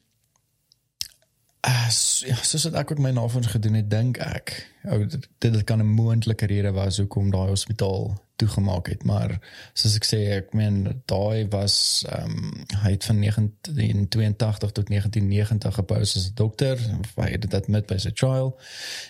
as 1.61 2.23
ja, 2.27 2.37
soos 2.41 2.65
wat 2.69 2.79
ek 2.81 2.95
ook 2.95 3.03
my 3.05 3.11
navorsing 3.13 3.53
gedoen 3.53 3.77
het, 3.81 3.91
dink 3.93 4.19
ek 4.25 4.55
ou 4.89 5.03
dit 5.05 5.29
dit 5.45 5.65
kan 5.69 5.81
'n 5.81 5.95
moontlike 5.97 6.47
rede 6.47 6.73
wees 6.73 6.97
hoekom 6.97 7.31
daai 7.31 7.49
hospitaal 7.49 8.17
toegemaak 8.37 8.89
het, 8.89 9.03
maar 9.05 9.39
soos 9.73 9.97
ek 9.97 10.07
sê, 10.09 10.21
ek 10.39 10.55
meen 10.57 11.03
daai 11.05 11.49
was 11.53 12.05
ehm 12.09 12.31
um, 12.31 12.65
hy 12.83 12.91
het 12.91 13.05
van 13.05 13.21
1982 13.21 14.71
tot 14.71 14.89
1990 14.89 15.75
gepose 15.75 16.19
as 16.19 16.31
'n 16.31 16.35
dokter, 16.35 16.79
hy 17.17 17.31
het 17.31 17.51
dit 17.51 17.69
met 17.69 17.87
by 17.87 17.99
sy 17.99 18.11
trial 18.11 18.57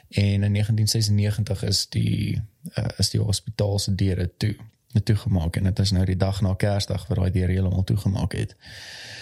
en 0.08 0.43
in 0.43 0.53
1996 0.53 1.62
is 1.62 1.87
die 1.87 2.43
uh, 2.75 2.88
is 2.99 3.11
die 3.11 3.20
hospitaal 3.20 3.79
se 3.79 3.94
deure 3.94 4.31
toe 4.37 4.56
toegemaak 5.05 5.56
en 5.56 5.64
dit 5.64 5.79
is 5.79 5.91
nou 5.91 6.05
die 6.05 6.17
dag 6.17 6.41
na 6.41 6.55
Kersdag 6.55 7.06
waar 7.06 7.19
daai 7.19 7.31
deure 7.31 7.53
heeltemal 7.53 7.85
toegemaak 7.85 8.32
het. 8.32 8.50
Ehm 8.50 9.20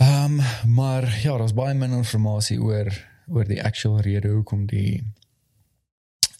um, 0.00 0.40
maar 0.74 1.20
ja, 1.22 1.36
daar's 1.36 1.54
baie 1.54 1.74
min 1.74 1.92
inligting 1.92 2.60
oor 2.62 3.06
oor 3.28 3.44
die 3.44 3.62
actual 3.64 4.00
rede 4.00 4.28
hoekom 4.28 4.66
die 4.66 5.04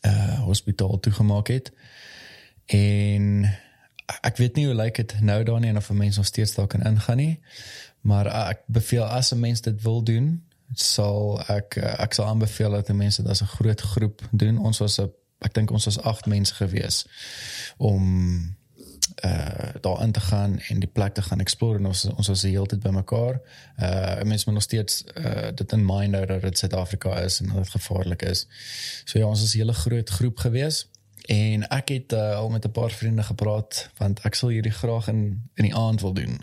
uh 0.06 0.40
hospitaal 0.48 1.00
toegemaak 1.00 1.48
het. 1.48 1.72
En 2.66 3.44
ek 4.20 4.36
weet 4.36 4.56
nie 4.56 4.66
hoe 4.66 4.74
lyk 4.74 4.96
dit 4.96 5.20
nou 5.20 5.42
daar 5.44 5.60
nie 5.60 5.68
en 5.68 5.76
of 5.76 5.90
mense 5.92 6.18
nog 6.18 6.26
steeds 6.26 6.54
daar 6.54 6.66
kan 6.66 6.82
ingaan 6.82 7.16
nie. 7.16 7.40
Maar 8.00 8.26
uh, 8.26 8.48
ek 8.48 8.62
beveel 8.66 9.04
as 9.04 9.32
'n 9.32 9.40
mens 9.40 9.60
dit 9.60 9.82
wil 9.82 10.02
doen, 10.02 10.44
sal 10.72 11.40
ek 11.48 11.76
uh, 11.76 12.00
ek 12.00 12.12
sal 12.12 12.26
aanbeveel 12.26 12.70
dat 12.70 12.88
mense 12.92 13.22
dit 13.22 13.30
as 13.30 13.42
'n 13.42 13.54
groot 13.58 13.80
groep 13.80 14.28
doen. 14.30 14.58
Ons 14.58 14.78
was 14.78 14.98
'n 15.00 15.10
ek 15.38 15.54
dink 15.54 15.70
ons 15.70 15.84
was 15.84 16.00
8 16.00 16.26
mense 16.26 16.54
gewees 16.54 17.06
om 17.76 18.56
uh 19.24 19.74
daar 19.80 20.02
in 20.02 20.12
te 20.12 20.20
gaan 20.20 20.58
en 20.58 20.78
die 20.80 20.88
plek 20.88 21.14
te 21.14 21.22
gaan 21.22 21.40
explore 21.40 21.78
en 21.78 21.86
ons 21.86 22.04
ons 22.04 22.28
was 22.28 22.40
die 22.40 22.50
hele 22.50 22.66
tyd 22.66 22.82
bymekaar. 22.82 23.40
Uh 23.76 24.22
mense 24.22 24.44
moet 24.46 24.54
nog 24.54 24.62
steeds 24.62 25.04
uh 25.14 25.48
dit 25.54 25.72
in 25.72 25.84
mind 25.86 26.14
hou 26.14 26.26
dat 26.26 26.42
dit 26.42 26.58
Suid-Afrika 26.58 27.18
is 27.20 27.40
en 27.40 27.46
dat 27.46 27.56
dit 27.56 27.70
gevaarlik 27.70 28.22
is. 28.22 28.46
So 29.04 29.18
ja, 29.18 29.26
ons 29.26 29.42
is 29.42 29.54
'n 29.54 29.58
hele 29.58 29.72
groot 29.72 30.10
groep 30.10 30.38
gewees 30.38 30.86
en 31.28 31.68
ek 31.68 31.88
het 31.88 32.12
uh, 32.12 32.36
al 32.36 32.48
met 32.48 32.64
'n 32.64 32.70
paar 32.70 32.90
vriende 32.90 33.22
gepraat 33.22 33.90
want 33.96 34.20
ek 34.24 34.34
sal 34.34 34.48
hierdie 34.48 34.72
graag 34.72 35.08
in 35.08 35.50
in 35.54 35.64
die 35.64 35.74
aand 35.74 36.00
wil 36.00 36.12
doen 36.12 36.40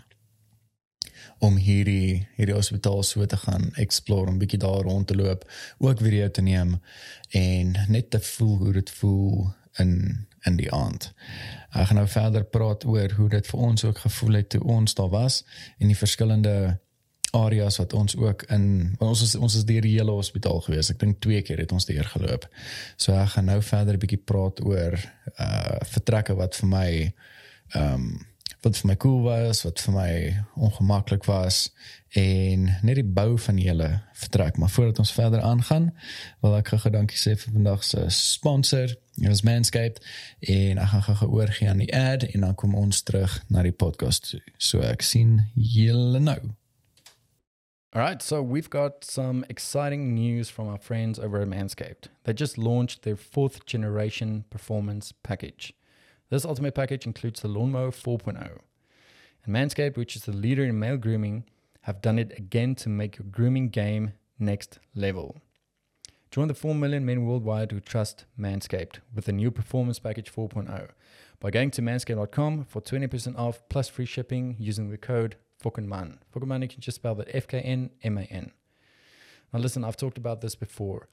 om 1.38 1.56
hierdie 1.56 2.28
hierdie 2.36 2.54
hospitaal 2.54 3.02
so 3.02 3.26
te 3.26 3.36
gaan 3.36 3.74
explore, 3.74 4.30
'n 4.30 4.38
bietjie 4.38 4.58
daar 4.58 4.82
rond 4.82 5.06
te 5.06 5.16
loop, 5.16 5.50
ook 5.78 5.98
video 6.00 6.30
te 6.30 6.42
neem 6.42 6.80
en 7.30 7.76
net 7.88 8.10
te 8.10 8.20
voel 8.20 8.56
hoe 8.56 8.72
dit 8.72 8.90
voel 8.90 9.52
in 9.76 10.26
in 10.46 10.56
die 10.56 10.72
aand. 10.72 11.12
Ek 11.72 11.90
gaan 11.90 12.00
nou 12.00 12.08
verder 12.08 12.44
praat 12.44 12.84
oor 12.88 13.12
hoe 13.18 13.28
dit 13.28 13.46
vir 13.46 13.60
ons 13.60 13.84
ook 13.84 13.98
gevoel 13.98 14.40
het 14.40 14.48
toe 14.54 14.62
ons 14.62 14.94
daar 14.94 15.12
was 15.12 15.42
en 15.78 15.90
die 15.92 15.98
verskillende 15.98 16.78
areas 17.36 17.76
wat 17.76 17.92
ons 17.92 18.16
ook 18.16 18.42
in 18.54 18.94
ons 19.02 19.22
is, 19.22 19.34
ons 19.34 19.56
is 19.58 19.66
deur 19.68 19.84
die 19.84 19.96
hele 19.98 20.14
hospitaal 20.14 20.60
gewees. 20.64 20.90
Ek 20.92 21.00
dink 21.02 21.20
twee 21.20 21.42
keer 21.44 21.60
het 21.60 21.72
ons 21.74 21.88
deur 21.88 22.08
geloop. 22.14 22.46
So 22.96 23.12
ek 23.12 23.34
gaan 23.34 23.50
nou 23.50 23.58
verder 23.62 23.94
'n 23.94 24.02
bietjie 24.04 24.22
praat 24.24 24.62
oor 24.64 24.96
uh 25.36 25.76
vertrekke 25.92 26.34
wat 26.34 26.54
vir 26.54 26.68
my 26.68 26.88
ehm 27.74 27.94
um, 27.94 28.08
wat 28.66 28.78
vir 28.80 28.88
my 28.90 28.96
cool 28.98 29.22
was, 29.22 29.62
wat 29.62 29.80
vir 29.84 29.94
my 29.94 30.12
ongemaklik 30.66 31.26
was 31.30 31.68
en 32.18 32.66
net 32.82 32.98
die 32.98 33.06
bou 33.06 33.36
van 33.38 33.60
die 33.60 33.68
hele 33.68 33.88
vertrek. 34.18 34.58
Maar 34.58 34.72
voordat 34.74 34.98
ons 34.98 35.12
verder 35.14 35.40
aangaan, 35.46 35.92
wil 36.42 36.56
ek 36.58 36.72
gou 36.74 36.90
dankie 36.90 37.18
sê 37.20 37.36
vir 37.38 37.54
vandag 37.54 37.84
se 37.86 38.02
sponsor, 38.10 38.90
is 39.22 39.44
Manscaped 39.46 40.02
en 40.50 40.82
ek 40.82 40.92
gaan 40.92 41.20
gou 41.22 41.30
oorgie 41.38 41.70
aan 41.70 41.84
die 41.84 41.92
ad 41.94 42.26
en 42.32 42.48
dan 42.48 42.58
kom 42.58 42.74
ons 42.74 43.04
terug 43.06 43.38
na 43.48 43.62
die 43.62 43.74
podcast. 43.74 44.34
So 44.58 44.82
ek 44.82 45.06
sien 45.06 45.44
julle 45.54 46.20
nou. 46.20 46.40
All 47.94 48.02
right, 48.02 48.20
so 48.20 48.42
we've 48.42 48.68
got 48.68 49.04
some 49.04 49.46
exciting 49.48 50.12
news 50.12 50.50
from 50.50 50.68
our 50.68 50.76
friends 50.76 51.18
over 51.18 51.40
at 51.40 51.48
Manscaped. 51.48 52.10
They 52.24 52.34
just 52.34 52.58
launched 52.58 53.02
their 53.04 53.16
fourth 53.16 53.64
generation 53.64 54.44
performance 54.50 55.14
package. 55.22 55.72
This 56.28 56.44
ultimate 56.44 56.74
package 56.74 57.06
includes 57.06 57.40
the 57.40 57.48
Lawnmower 57.48 57.92
4.0. 57.92 58.58
And 59.44 59.54
Manscaped, 59.54 59.96
which 59.96 60.16
is 60.16 60.24
the 60.24 60.32
leader 60.32 60.64
in 60.64 60.78
male 60.78 60.96
grooming, 60.96 61.44
have 61.82 62.02
done 62.02 62.18
it 62.18 62.32
again 62.36 62.74
to 62.76 62.88
make 62.88 63.18
your 63.18 63.26
grooming 63.30 63.68
game 63.68 64.12
next 64.38 64.80
level. 64.94 65.36
Join 66.32 66.48
the 66.48 66.54
4 66.54 66.74
million 66.74 67.06
men 67.06 67.24
worldwide 67.24 67.70
who 67.70 67.78
trust 67.78 68.24
Manscaped 68.38 68.98
with 69.14 69.26
the 69.26 69.32
new 69.32 69.52
Performance 69.52 70.00
Package 70.00 70.32
4.0 70.32 70.88
by 71.38 71.50
going 71.50 71.70
to 71.70 71.80
manscaped.com 71.80 72.64
for 72.64 72.82
20% 72.82 73.38
off 73.38 73.62
plus 73.68 73.88
free 73.88 74.04
shipping 74.04 74.56
using 74.58 74.90
the 74.90 74.98
code 74.98 75.36
FOKENMAN. 75.62 76.18
FOKENMAN, 76.34 76.62
you 76.62 76.68
can 76.68 76.80
just 76.80 76.96
spell 76.96 77.14
that 77.14 77.30
F 77.32 77.46
K 77.46 77.60
N 77.60 77.90
M 78.02 78.18
A 78.18 78.22
N. 78.22 78.50
Now, 79.52 79.60
listen, 79.60 79.84
I've 79.84 79.96
talked 79.96 80.18
about 80.18 80.40
this 80.40 80.56
before. 80.56 81.08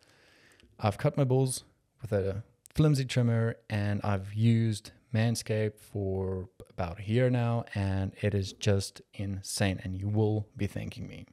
I've 0.80 0.98
cut 0.98 1.16
my 1.16 1.24
balls 1.24 1.64
with 2.02 2.12
a 2.12 2.44
flimsy 2.74 3.06
trimmer 3.06 3.56
and 3.70 4.02
I've 4.04 4.34
used 4.34 4.92
Manscaped 5.14 5.80
for 5.80 6.50
about 6.70 7.00
a 7.00 7.04
year 7.04 7.30
now, 7.30 7.66
and 7.76 8.14
it 8.22 8.34
is 8.34 8.54
just 8.54 9.02
insane. 9.14 9.80
And 9.84 9.98
you 9.98 10.08
will 10.08 10.48
be 10.58 10.68
thanking 10.68 11.08
me. 11.08 11.26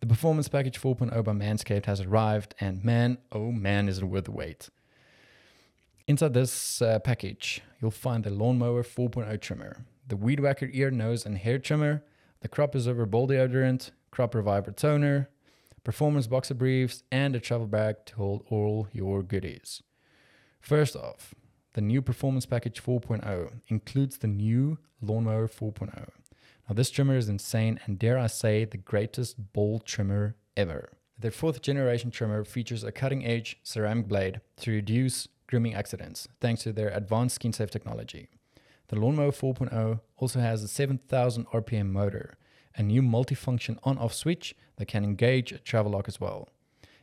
The 0.00 0.06
Performance 0.06 0.48
Package 0.48 0.80
4.0 0.80 1.24
by 1.24 1.32
Manscaped 1.32 1.86
has 1.86 2.00
arrived, 2.00 2.54
and 2.60 2.84
man, 2.84 3.18
oh 3.32 3.50
man, 3.50 3.88
is 3.88 3.98
it 3.98 4.04
worth 4.04 4.24
the 4.24 4.32
wait. 4.32 4.68
Inside 6.06 6.34
this 6.34 6.82
uh, 6.82 6.98
package, 6.98 7.62
you'll 7.80 7.90
find 7.90 8.24
the 8.24 8.30
Lawnmower 8.30 8.82
4.0 8.82 9.40
trimmer, 9.40 9.86
the 10.06 10.16
Weed 10.16 10.40
Whacker 10.40 10.68
ear, 10.72 10.90
nose, 10.90 11.24
and 11.24 11.38
hair 11.38 11.58
trimmer, 11.58 12.04
the 12.40 12.48
Crop 12.48 12.72
Preserver 12.72 13.06
Ball 13.06 13.28
Deodorant, 13.28 13.90
Crop 14.10 14.34
Reviver 14.34 14.72
Toner, 14.72 15.30
Performance 15.82 16.26
Boxer 16.26 16.54
Briefs, 16.54 17.02
and 17.10 17.34
a 17.34 17.40
travel 17.40 17.66
bag 17.66 17.96
to 18.06 18.16
hold 18.16 18.44
all 18.50 18.88
your 18.92 19.22
goodies. 19.22 19.82
First 20.60 20.94
off, 20.94 21.34
the 21.74 21.80
new 21.80 22.00
Performance 22.00 22.46
Package 22.46 22.82
4.0 22.82 23.50
includes 23.68 24.18
the 24.18 24.28
new 24.28 24.78
Lawnmower 25.02 25.48
4.0. 25.48 26.08
Now, 26.68 26.74
this 26.74 26.90
trimmer 26.90 27.16
is 27.16 27.28
insane 27.28 27.78
and, 27.84 27.98
dare 27.98 28.18
I 28.18 28.28
say, 28.28 28.64
the 28.64 28.78
greatest 28.78 29.52
ball 29.52 29.80
trimmer 29.80 30.36
ever. 30.56 30.92
Their 31.18 31.30
fourth 31.30 31.62
generation 31.62 32.10
trimmer 32.10 32.44
features 32.44 32.84
a 32.84 32.92
cutting 32.92 33.26
edge 33.26 33.58
ceramic 33.62 34.08
blade 34.08 34.40
to 34.58 34.70
reduce 34.70 35.28
grooming 35.46 35.74
accidents 35.74 36.26
thanks 36.40 36.62
to 36.62 36.72
their 36.72 36.88
advanced 36.88 37.36
skin 37.36 37.52
safe 37.52 37.70
technology. 37.70 38.28
The 38.88 38.96
Lawnmower 38.96 39.32
4.0 39.32 40.00
also 40.16 40.40
has 40.40 40.62
a 40.62 40.68
7000 40.68 41.46
RPM 41.48 41.90
motor, 41.90 42.36
a 42.76 42.82
new 42.82 43.02
multifunction 43.02 43.78
on 43.82 43.98
off 43.98 44.14
switch 44.14 44.54
that 44.76 44.86
can 44.86 45.04
engage 45.04 45.52
a 45.52 45.58
travel 45.58 45.92
lock 45.92 46.08
as 46.08 46.20
well. 46.20 46.48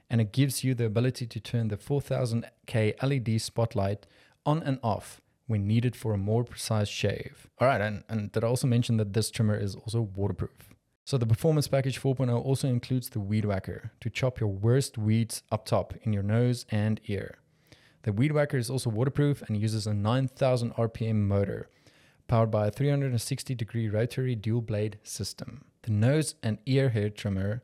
And 0.10 0.20
it 0.20 0.34
gives 0.34 0.64
you 0.64 0.74
the 0.74 0.86
ability 0.86 1.26
to 1.28 1.40
turn 1.40 1.70
the 1.70 1.78
4000K 1.78 3.02
LED 3.02 3.42
spotlight 3.42 4.08
on 4.46 4.64
and 4.64 4.80
off 4.84 5.22
when 5.48 5.68
needed 5.68 5.96
for 5.96 6.14
a 6.14 6.18
more 6.18 6.44
precise 6.44 6.88
shave. 6.88 7.48
All 7.60 7.68
right, 7.68 7.82
and, 7.82 8.04
and 8.08 8.32
did 8.32 8.44
I 8.44 8.48
also 8.48 8.68
mention 8.68 8.98
that 8.98 9.14
this 9.14 9.30
trimmer 9.30 9.58
is 9.58 9.76
also 9.76 10.02
waterproof? 10.02 10.74
So 11.04 11.18
the 11.18 11.26
Performance 11.26 11.68
Package 11.68 12.02
4.0 12.02 12.34
also 12.46 12.68
includes 12.68 13.10
the 13.10 13.20
Weed 13.20 13.44
Whacker 13.44 13.92
to 14.00 14.10
chop 14.10 14.40
your 14.40 14.50
worst 14.50 14.98
weeds 14.98 15.44
up 15.52 15.66
top 15.66 15.94
in 16.04 16.14
your 16.14 16.24
nose 16.24 16.66
and 16.70 17.02
ear. 17.08 17.40
The 18.04 18.14
Weed 18.14 18.32
Whacker 18.32 18.58
is 18.58 18.70
also 18.70 18.90
waterproof 18.90 19.42
and 19.44 19.58
uses 19.58 19.86
a 19.86 19.94
9000 19.94 20.74
RPM 20.76 21.28
motor 21.28 21.68
powered 22.28 22.50
by 22.50 22.68
a 22.68 22.72
360 22.72 23.54
degree 23.56 23.90
rotary 23.90 24.36
dual 24.36 24.62
blade 24.62 25.00
system. 25.04 25.66
The 25.82 25.92
nose 25.92 26.36
and 26.42 26.60
ear 26.66 26.90
hair 26.90 27.10
trimmer 27.10 27.62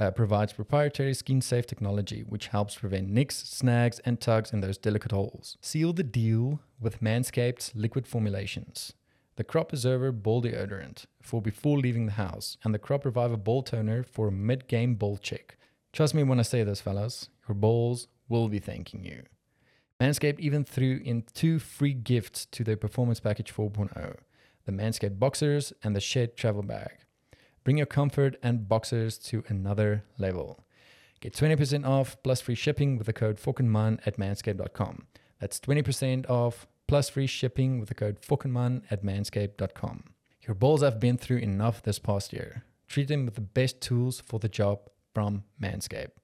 uh, 0.00 0.10
provides 0.10 0.54
proprietary 0.54 1.12
skin 1.12 1.42
safe 1.42 1.66
technology 1.66 2.22
which 2.26 2.48
helps 2.48 2.74
prevent 2.74 3.08
nicks, 3.08 3.36
snags, 3.36 4.00
and 4.00 4.20
tugs 4.20 4.52
in 4.52 4.60
those 4.60 4.78
delicate 4.78 5.12
holes. 5.12 5.58
Seal 5.60 5.92
the 5.92 6.02
deal 6.02 6.60
with 6.80 7.02
Manscaped's 7.02 7.72
liquid 7.74 8.06
formulations. 8.06 8.94
The 9.36 9.44
Crop 9.44 9.68
Preserver 9.68 10.10
Ball 10.10 10.42
Deodorant 10.42 11.04
for 11.22 11.40
before 11.40 11.78
leaving 11.78 12.06
the 12.06 12.12
house, 12.12 12.56
and 12.64 12.74
the 12.74 12.78
Crop 12.78 13.04
Reviver 13.04 13.36
Ball 13.36 13.62
Toner 13.62 14.02
for 14.02 14.28
a 14.28 14.32
mid 14.32 14.66
game 14.66 14.94
ball 14.94 15.18
check. 15.18 15.58
Trust 15.92 16.14
me 16.14 16.22
when 16.22 16.40
I 16.40 16.42
say 16.42 16.64
this, 16.64 16.80
fellas, 16.80 17.28
your 17.48 17.54
balls 17.54 18.08
will 18.28 18.48
be 18.48 18.58
thanking 18.58 19.04
you. 19.04 19.22
Manscaped 20.00 20.40
even 20.40 20.64
threw 20.64 21.00
in 21.04 21.24
two 21.34 21.58
free 21.58 21.92
gifts 21.92 22.46
to 22.46 22.64
their 22.64 22.76
Performance 22.76 23.20
Package 23.20 23.54
4.0 23.54 24.16
the 24.66 24.72
Manscaped 24.72 25.18
Boxers 25.18 25.72
and 25.82 25.96
the 25.96 26.00
Shed 26.00 26.36
Travel 26.36 26.62
Bag. 26.62 26.92
Bring 27.64 27.76
your 27.76 27.86
comfort 27.86 28.36
and 28.42 28.68
boxers 28.68 29.18
to 29.18 29.44
another 29.48 30.04
level. 30.18 30.64
Get 31.20 31.34
20% 31.34 31.86
off 31.86 32.16
plus 32.22 32.40
free 32.40 32.54
shipping 32.54 32.96
with 32.96 33.06
the 33.06 33.12
code 33.12 33.38
FOKENMAN 33.38 34.00
at 34.06 34.16
manscaped.com. 34.16 35.06
That's 35.38 35.60
20% 35.60 36.28
off 36.30 36.66
plus 36.86 37.10
free 37.10 37.26
shipping 37.26 37.78
with 37.78 37.88
the 37.88 37.94
code 37.94 38.20
FOKENMAN 38.22 38.82
at 38.90 39.04
manscaped.com. 39.04 40.04
Your 40.46 40.54
balls 40.54 40.82
have 40.82 40.98
been 40.98 41.18
through 41.18 41.38
enough 41.38 41.82
this 41.82 41.98
past 41.98 42.32
year. 42.32 42.64
Treat 42.88 43.08
them 43.08 43.26
with 43.26 43.34
the 43.34 43.40
best 43.40 43.80
tools 43.80 44.20
for 44.20 44.40
the 44.40 44.48
job 44.48 44.80
from 45.14 45.44
Manscaped. 45.62 46.16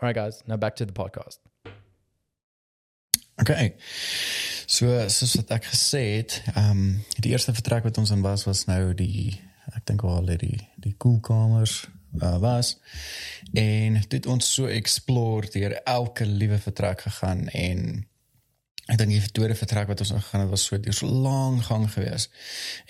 All 0.00 0.08
right, 0.08 0.14
guys, 0.14 0.42
now 0.46 0.56
back 0.56 0.76
to 0.76 0.86
the 0.86 0.92
podcast. 0.92 1.38
Okay. 3.40 3.74
So 4.66 4.86
soos 5.08 5.34
wat 5.36 5.50
ek 5.52 5.66
gesê 5.68 6.02
het, 6.16 6.38
ehm 6.54 6.70
um, 6.70 6.84
die 7.20 7.34
eerste 7.34 7.52
vertrek 7.52 7.84
wat 7.84 7.98
ons 7.98 8.14
was 8.22 8.46
was 8.48 8.64
nou 8.66 8.94
die 8.94 9.40
ek 9.72 9.84
dink 9.90 10.04
al 10.04 10.26
die 10.26 10.58
die 10.76 10.94
koelkamers 10.98 11.84
uh, 12.22 12.38
was 12.42 12.76
en 13.52 14.00
dit 14.08 14.26
ons 14.26 14.54
so 14.54 14.66
explore 14.66 15.50
deur 15.52 15.76
elke 15.84 16.26
liewe 16.26 16.58
vertrek 16.58 17.06
gegaan 17.08 17.48
en 17.48 18.04
ek 18.86 18.98
dink 19.00 19.14
die 19.14 19.32
tweede 19.32 19.56
vertrek 19.56 19.88
wat 19.88 20.04
ons 20.04 20.12
gegaan 20.12 20.44
het 20.44 20.52
was 20.52 20.66
so 20.68 20.78
deur 20.78 20.96
so 20.96 21.08
lank 21.08 21.64
gang 21.70 21.88
gewees 21.90 22.28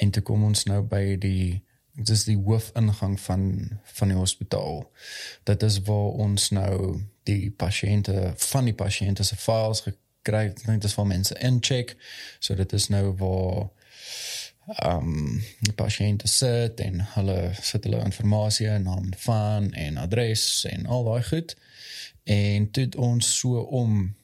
en 0.03 0.11
toe 0.11 0.23
kom 0.27 0.45
ons 0.45 0.67
nou 0.71 0.83
by 0.83 1.05
die 1.21 1.63
dis 1.95 2.25
die 2.25 2.37
hoofingang 2.37 3.21
van 3.21 3.71
van 3.83 4.09
die 4.09 4.17
hospitaal. 4.17 4.91
Dit 5.43 5.63
is 5.63 5.83
waar 5.83 6.11
ons 6.27 6.51
nou 6.51 7.01
die 7.23 7.51
pasiënte 7.51 8.33
van 8.37 8.65
die 8.65 8.75
pasiënte 8.75 9.25
se 9.25 9.37
files 9.37 9.85
gekry 9.87 10.45
het. 10.49 10.65
Dit 10.67 10.85
is 10.85 10.95
waar 10.95 11.07
mense 11.07 11.39
incheck. 11.39 11.97
So 12.39 12.55
dit 12.55 12.73
is 12.73 12.89
nou 12.89 13.15
waar 13.17 13.71
um, 14.85 15.43
pasiënte 15.77 16.29
sit 16.29 16.81
en 16.81 17.01
hulle 17.15 17.39
sit 17.61 17.85
hulle 17.85 18.03
inligting, 18.05 18.85
naam 18.85 19.13
van 19.27 19.73
en 19.73 19.97
adres 19.97 20.65
en 20.71 20.87
al 20.87 21.05
daai 21.05 21.23
goed. 21.23 21.57
En 22.25 22.69
dit 22.73 22.97
ons 22.97 23.39
so 23.39 23.61
om 23.61 24.15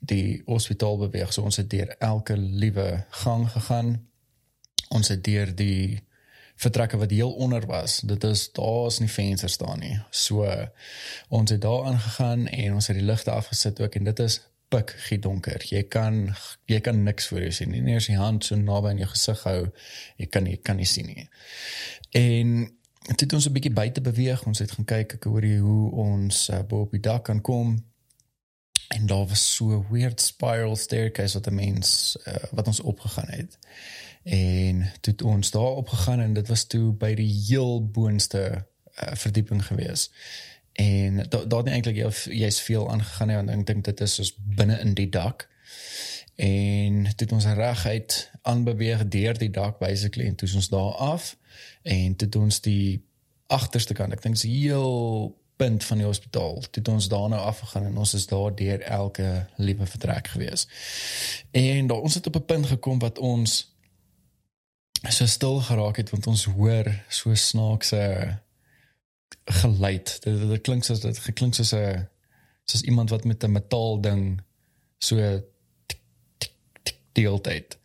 die 0.00 0.42
hospitaal 0.46 0.98
beweeg. 0.98 1.32
So 1.32 1.42
ons 1.42 1.60
het 1.60 1.70
deur 1.70 1.94
elke 1.98 2.36
liewe 2.36 3.04
gang 3.24 3.50
gegaan. 3.50 4.08
Ons 4.88 5.08
het 5.08 5.24
deur 5.24 5.52
die 5.54 6.00
vertrekke 6.60 6.96
wat 7.00 7.10
heel 7.10 7.32
onder 7.32 7.66
was. 7.66 8.00
Dit 8.00 8.24
is 8.24 8.52
daar's 8.52 8.98
nie 9.00 9.10
vensters 9.10 9.52
staan 9.52 9.80
nie. 9.80 9.98
So 10.10 10.48
ons 11.28 11.50
het 11.50 11.60
daar 11.60 11.84
aangegaan 11.92 12.46
en 12.46 12.74
ons 12.74 12.86
het 12.86 12.96
die 12.96 13.06
ligte 13.06 13.30
afgesit 13.30 13.80
ook 13.80 13.94
en 13.94 14.04
dit 14.04 14.18
is 14.18 14.40
pik 14.70 14.94
donker. 15.22 15.62
Jy 15.66 15.82
kan 15.90 16.34
jy 16.70 16.80
kan 16.80 17.02
niks 17.02 17.28
voor 17.30 17.42
jou 17.44 17.52
sien 17.52 17.70
nie. 17.74 17.82
Nie 17.82 17.96
eens 17.98 18.06
die 18.10 18.18
hand 18.18 18.44
so 18.46 18.56
naby 18.56 18.92
aan 18.92 19.02
jou 19.02 19.08
gesig 19.10 19.42
hou. 19.48 19.70
Jy 20.16 20.26
kan 20.30 20.46
nie 20.46 20.56
kan 20.56 20.78
nie 20.78 20.88
sien 20.88 21.10
nie. 21.10 21.28
En 22.16 22.70
dit 23.08 23.20
het 23.20 23.32
ons 23.32 23.46
'n 23.48 23.52
bietjie 23.52 23.72
buite 23.72 24.00
beweeg. 24.00 24.46
Ons 24.46 24.58
het 24.58 24.72
gaan 24.72 24.84
kyk 24.84 25.14
ek 25.14 25.24
hoor 25.24 25.42
hoe 25.42 25.90
ons 25.90 26.48
uh, 26.50 26.62
bo 26.62 26.80
op 26.86 26.90
die 26.90 27.00
dak 27.00 27.24
kan 27.24 27.40
kom. 27.40 27.78
En 28.94 29.06
daar 29.06 29.26
was 29.26 29.54
so 29.54 29.70
'n 29.70 29.86
weird 29.90 30.20
spiral 30.20 30.76
staircase 30.76 31.40
wat 31.40 31.52
mens 31.52 32.16
uh, 32.26 32.34
wat 32.50 32.66
ons 32.66 32.80
opgegaan 32.80 33.28
het. 33.28 33.58
En 34.22 34.92
toe 35.00 35.12
het 35.12 35.22
ons 35.22 35.50
daar 35.50 35.76
opgegaan 35.82 36.20
en 36.20 36.32
dit 36.32 36.48
was 36.48 36.64
toe 36.64 36.92
by 36.92 37.14
die 37.14 37.32
heel 37.48 37.90
boonste 37.90 38.66
uh, 39.02 39.14
verdieping 39.14 39.64
gewees 39.66 40.10
en 40.80 41.16
daar 41.28 41.48
daar 41.48 41.64
het 41.64 41.72
eintlik 41.72 41.96
jy 41.96 42.10
jy's 42.44 42.60
veel 42.60 42.90
aangegaan 42.90 43.30
en 43.30 43.48
ek 43.52 43.66
dink 43.68 43.84
dit 43.84 44.00
is 44.00 44.14
soos 44.14 44.32
binne 44.56 44.78
in 44.80 44.94
die 44.96 45.08
dak. 45.08 45.48
En 46.40 47.04
dit 47.16 47.32
ons 47.32 47.46
reguit 47.58 48.16
aanbeweeg 48.48 49.04
deur 49.12 49.38
die 49.38 49.50
dak 49.52 49.78
basically 49.78 50.26
en 50.26 50.38
toe 50.40 50.48
ons 50.54 50.68
daar 50.72 50.94
af. 51.12 51.36
En 51.82 52.16
dit 52.16 52.36
ons 52.36 52.60
die 52.64 53.04
agterste 53.46 53.94
kant 53.94 54.16
ek 54.16 54.22
dink 54.24 54.40
is 54.40 54.46
heel 54.48 55.36
punt 55.60 55.84
van 55.84 56.00
die 56.00 56.06
hospitaal. 56.06 56.62
Dit 56.72 56.88
ons 56.88 57.08
daar 57.12 57.28
nou 57.28 57.40
afgegaan 57.40 57.90
en 57.90 57.98
ons 58.00 58.14
is 58.16 58.26
daar 58.26 58.54
deur 58.56 58.80
elke 58.80 59.46
liewe 59.56 59.86
vertrek 59.86 60.32
gewees. 60.32 60.64
En 61.50 61.90
daar 61.92 62.00
ons 62.00 62.14
het 62.14 62.26
op 62.26 62.40
'n 62.40 62.44
punt 62.44 62.66
gekom 62.66 62.98
wat 62.98 63.18
ons 63.18 63.58
so 65.08 65.26
stil 65.26 65.60
geraak 65.60 65.96
het 65.96 66.10
want 66.10 66.26
ons 66.26 66.44
hoor 66.44 66.88
so 67.08 67.34
snaakse 67.34 68.00
geluid. 69.52 70.22
Dit, 70.22 70.38
dit, 70.38 70.48
dit 70.48 70.60
klink 70.60 70.84
soos 70.84 71.00
dit 71.00 71.18
geklink 71.18 71.54
soos 71.54 71.72
'n 71.74 72.08
soos 72.64 72.82
iemand 72.82 73.10
wat 73.10 73.24
met 73.24 73.44
'n 73.44 73.52
metaal 73.52 74.00
ding 74.00 74.40
so 74.98 75.42
deel 77.12 77.42
dit. 77.42 77.78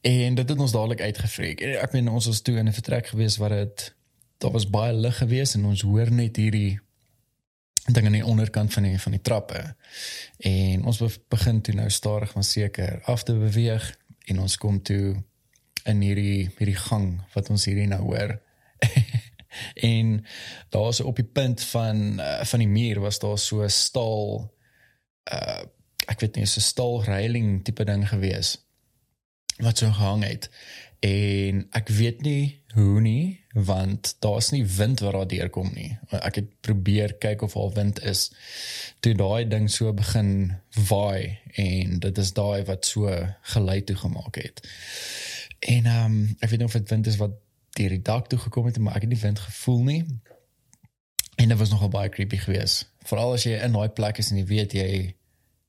En 0.00 0.34
dit 0.34 0.48
het 0.48 0.58
ons 0.58 0.72
dadelik 0.72 1.00
uitgevreek. 1.00 1.60
Ek 1.60 1.92
meen 1.92 2.08
ons 2.08 2.26
was 2.26 2.40
toe 2.40 2.56
in 2.56 2.68
'n 2.68 2.72
vertrek 2.72 3.06
gewees 3.06 3.36
waar 3.36 3.48
dit 3.48 3.94
daar 4.38 4.50
was 4.50 4.70
baie 4.70 4.92
lig 4.92 5.16
gewees 5.16 5.54
en 5.54 5.64
ons 5.64 5.82
hoor 5.82 6.12
net 6.12 6.36
hierdie 6.36 6.80
ding 7.84 8.06
aan 8.06 8.12
die 8.12 8.26
onderkant 8.26 8.72
van 8.72 8.82
die 8.82 9.00
van 9.00 9.12
die 9.12 9.20
trappe. 9.20 9.76
En 10.38 10.84
ons 10.84 11.02
begin 11.28 11.60
toe 11.60 11.74
nou 11.74 11.90
stadig 11.90 12.34
maar 12.34 12.44
seker 12.44 13.00
af 13.02 13.22
te 13.22 13.34
beweeg 13.34 13.98
en 14.24 14.40
ons 14.40 14.56
kom 14.56 14.82
toe 14.82 15.22
in 15.84 16.00
hierdie 16.00 16.50
hierdie 16.58 16.76
gang 16.76 17.20
wat 17.34 17.50
ons 17.50 17.64
hierdie 17.64 17.86
nou 17.86 18.00
hoor. 18.02 18.40
En 19.74 20.24
daar's 20.68 21.00
op 21.00 21.16
die 21.16 21.24
punt 21.24 21.62
van 21.72 22.20
uh, 22.20 22.40
van 22.44 22.58
die 22.58 22.68
muur 22.68 23.00
was 23.00 23.18
daar 23.18 23.38
so 23.38 23.62
'n 23.62 23.70
staal 23.70 24.54
uh 25.32 25.62
ek 26.10 26.20
weet 26.20 26.36
nie 26.36 26.46
so 26.46 26.60
staal 26.60 27.04
reiling 27.04 27.64
tipe 27.64 27.84
ding 27.84 28.08
gewees 28.08 28.56
wat 29.58 29.78
so 29.78 29.86
gehang 29.86 30.24
het 30.24 30.50
en 31.00 31.66
ek 31.70 31.88
weet 31.88 32.22
nie 32.22 32.62
hoe 32.74 33.00
nie 33.00 33.40
want 33.52 34.16
daar's 34.18 34.50
nie 34.50 34.64
wind 34.66 35.00
wat 35.00 35.12
daar 35.12 35.26
deurkom 35.26 35.70
nie. 35.74 35.98
Ek 36.14 36.34
het 36.38 36.50
probeer 36.62 37.16
kyk 37.18 37.42
of 37.42 37.56
al 37.58 37.72
wind 37.74 37.98
is 38.06 38.28
toe 39.02 39.14
daai 39.18 39.48
ding 39.48 39.66
so 39.70 39.92
begin 39.96 40.52
waai 40.88 41.38
en 41.58 41.98
dit 42.04 42.18
is 42.18 42.32
daai 42.36 42.62
wat 42.68 42.86
so 42.86 43.10
gelei 43.54 43.80
toe 43.84 43.96
gemaak 43.96 44.38
het. 44.38 44.62
En 45.58 45.86
ehm 45.86 46.04
um, 46.04 46.36
ek 46.38 46.50
weet 46.50 46.62
nie 46.62 46.68
of 46.68 46.78
dit 46.78 46.94
wind 46.94 47.06
is 47.06 47.18
wat 47.18 47.34
deur 47.80 47.96
die 47.96 48.04
dak 48.06 48.28
toe 48.28 48.38
gekom 48.38 48.68
het 48.68 48.78
maar 48.78 49.00
ek 49.00 49.08
het 49.08 49.12
nie 49.14 49.20
wind 49.20 49.42
gevoel 49.48 49.82
nie. 49.88 50.00
En 51.40 51.48
dit 51.48 51.58
was 51.58 51.72
nogal 51.72 51.88
baie 51.88 52.12
creepy 52.12 52.36
geweest. 52.36 52.90
Veral 53.08 53.32
as 53.36 53.48
jy 53.48 53.56
in 53.58 53.76
daai 53.76 53.88
plek 53.96 54.20
is 54.20 54.30
en 54.30 54.40
jy 54.42 54.46
weet 54.46 54.76
jy 54.76 54.90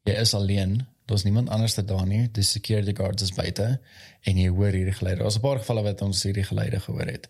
jy 0.03 0.15
is 0.17 0.33
alleen 0.35 0.81
Daar's 1.11 1.23
niemand 1.23 1.49
anders 1.49 1.75
daar 1.75 2.07
nie. 2.07 2.31
Die 2.31 2.43
security 2.43 2.93
guards 2.95 3.23
is 3.23 3.33
buite 3.35 3.81
en 4.21 4.37
jy 4.37 4.47
hoor 4.47 4.71
hierdie 4.71 4.93
geluide. 4.95 5.21
Daar's 5.21 5.35
'n 5.35 5.43
paar 5.43 5.59
gevalle 5.59 5.81
wat 5.83 6.01
ons 6.01 6.23
hierdie 6.23 6.43
geluide 6.43 6.79
gehoor 6.79 7.05
het. 7.05 7.27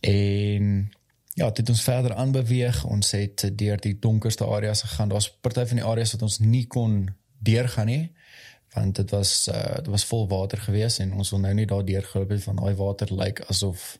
En 0.00 0.92
ja, 1.34 1.46
dit 1.46 1.56
het 1.56 1.68
ons 1.68 1.82
verder 1.82 2.14
aanbeweeg. 2.14 2.84
Ons 2.84 3.10
het 3.10 3.50
deur 3.52 3.80
die 3.80 3.98
donkerste 3.98 4.44
areas 4.44 4.82
gegaan. 4.82 5.08
Daar's 5.08 5.38
party 5.40 5.64
van 5.64 5.76
die 5.76 5.84
areas 5.84 6.12
wat 6.12 6.22
ons 6.22 6.38
nie 6.38 6.66
kon 6.66 7.08
deurgaan 7.38 7.86
nie 7.86 8.12
want 8.76 8.96
dit 8.96 9.10
was 9.10 9.48
uh 9.48 9.74
dit 9.80 9.86
was 9.86 10.04
vol 10.04 10.28
water 10.28 10.58
geweest 10.58 11.00
en 11.00 11.12
ons 11.12 11.30
wil 11.30 11.40
nou 11.40 11.54
nie 11.54 11.66
daar 11.66 11.84
deurgeloop 11.84 12.34
het 12.34 12.42
van 12.42 12.56
daai 12.56 12.74
water 12.74 13.12
lyk 13.12 13.24
like 13.24 13.46
asof 13.52 13.98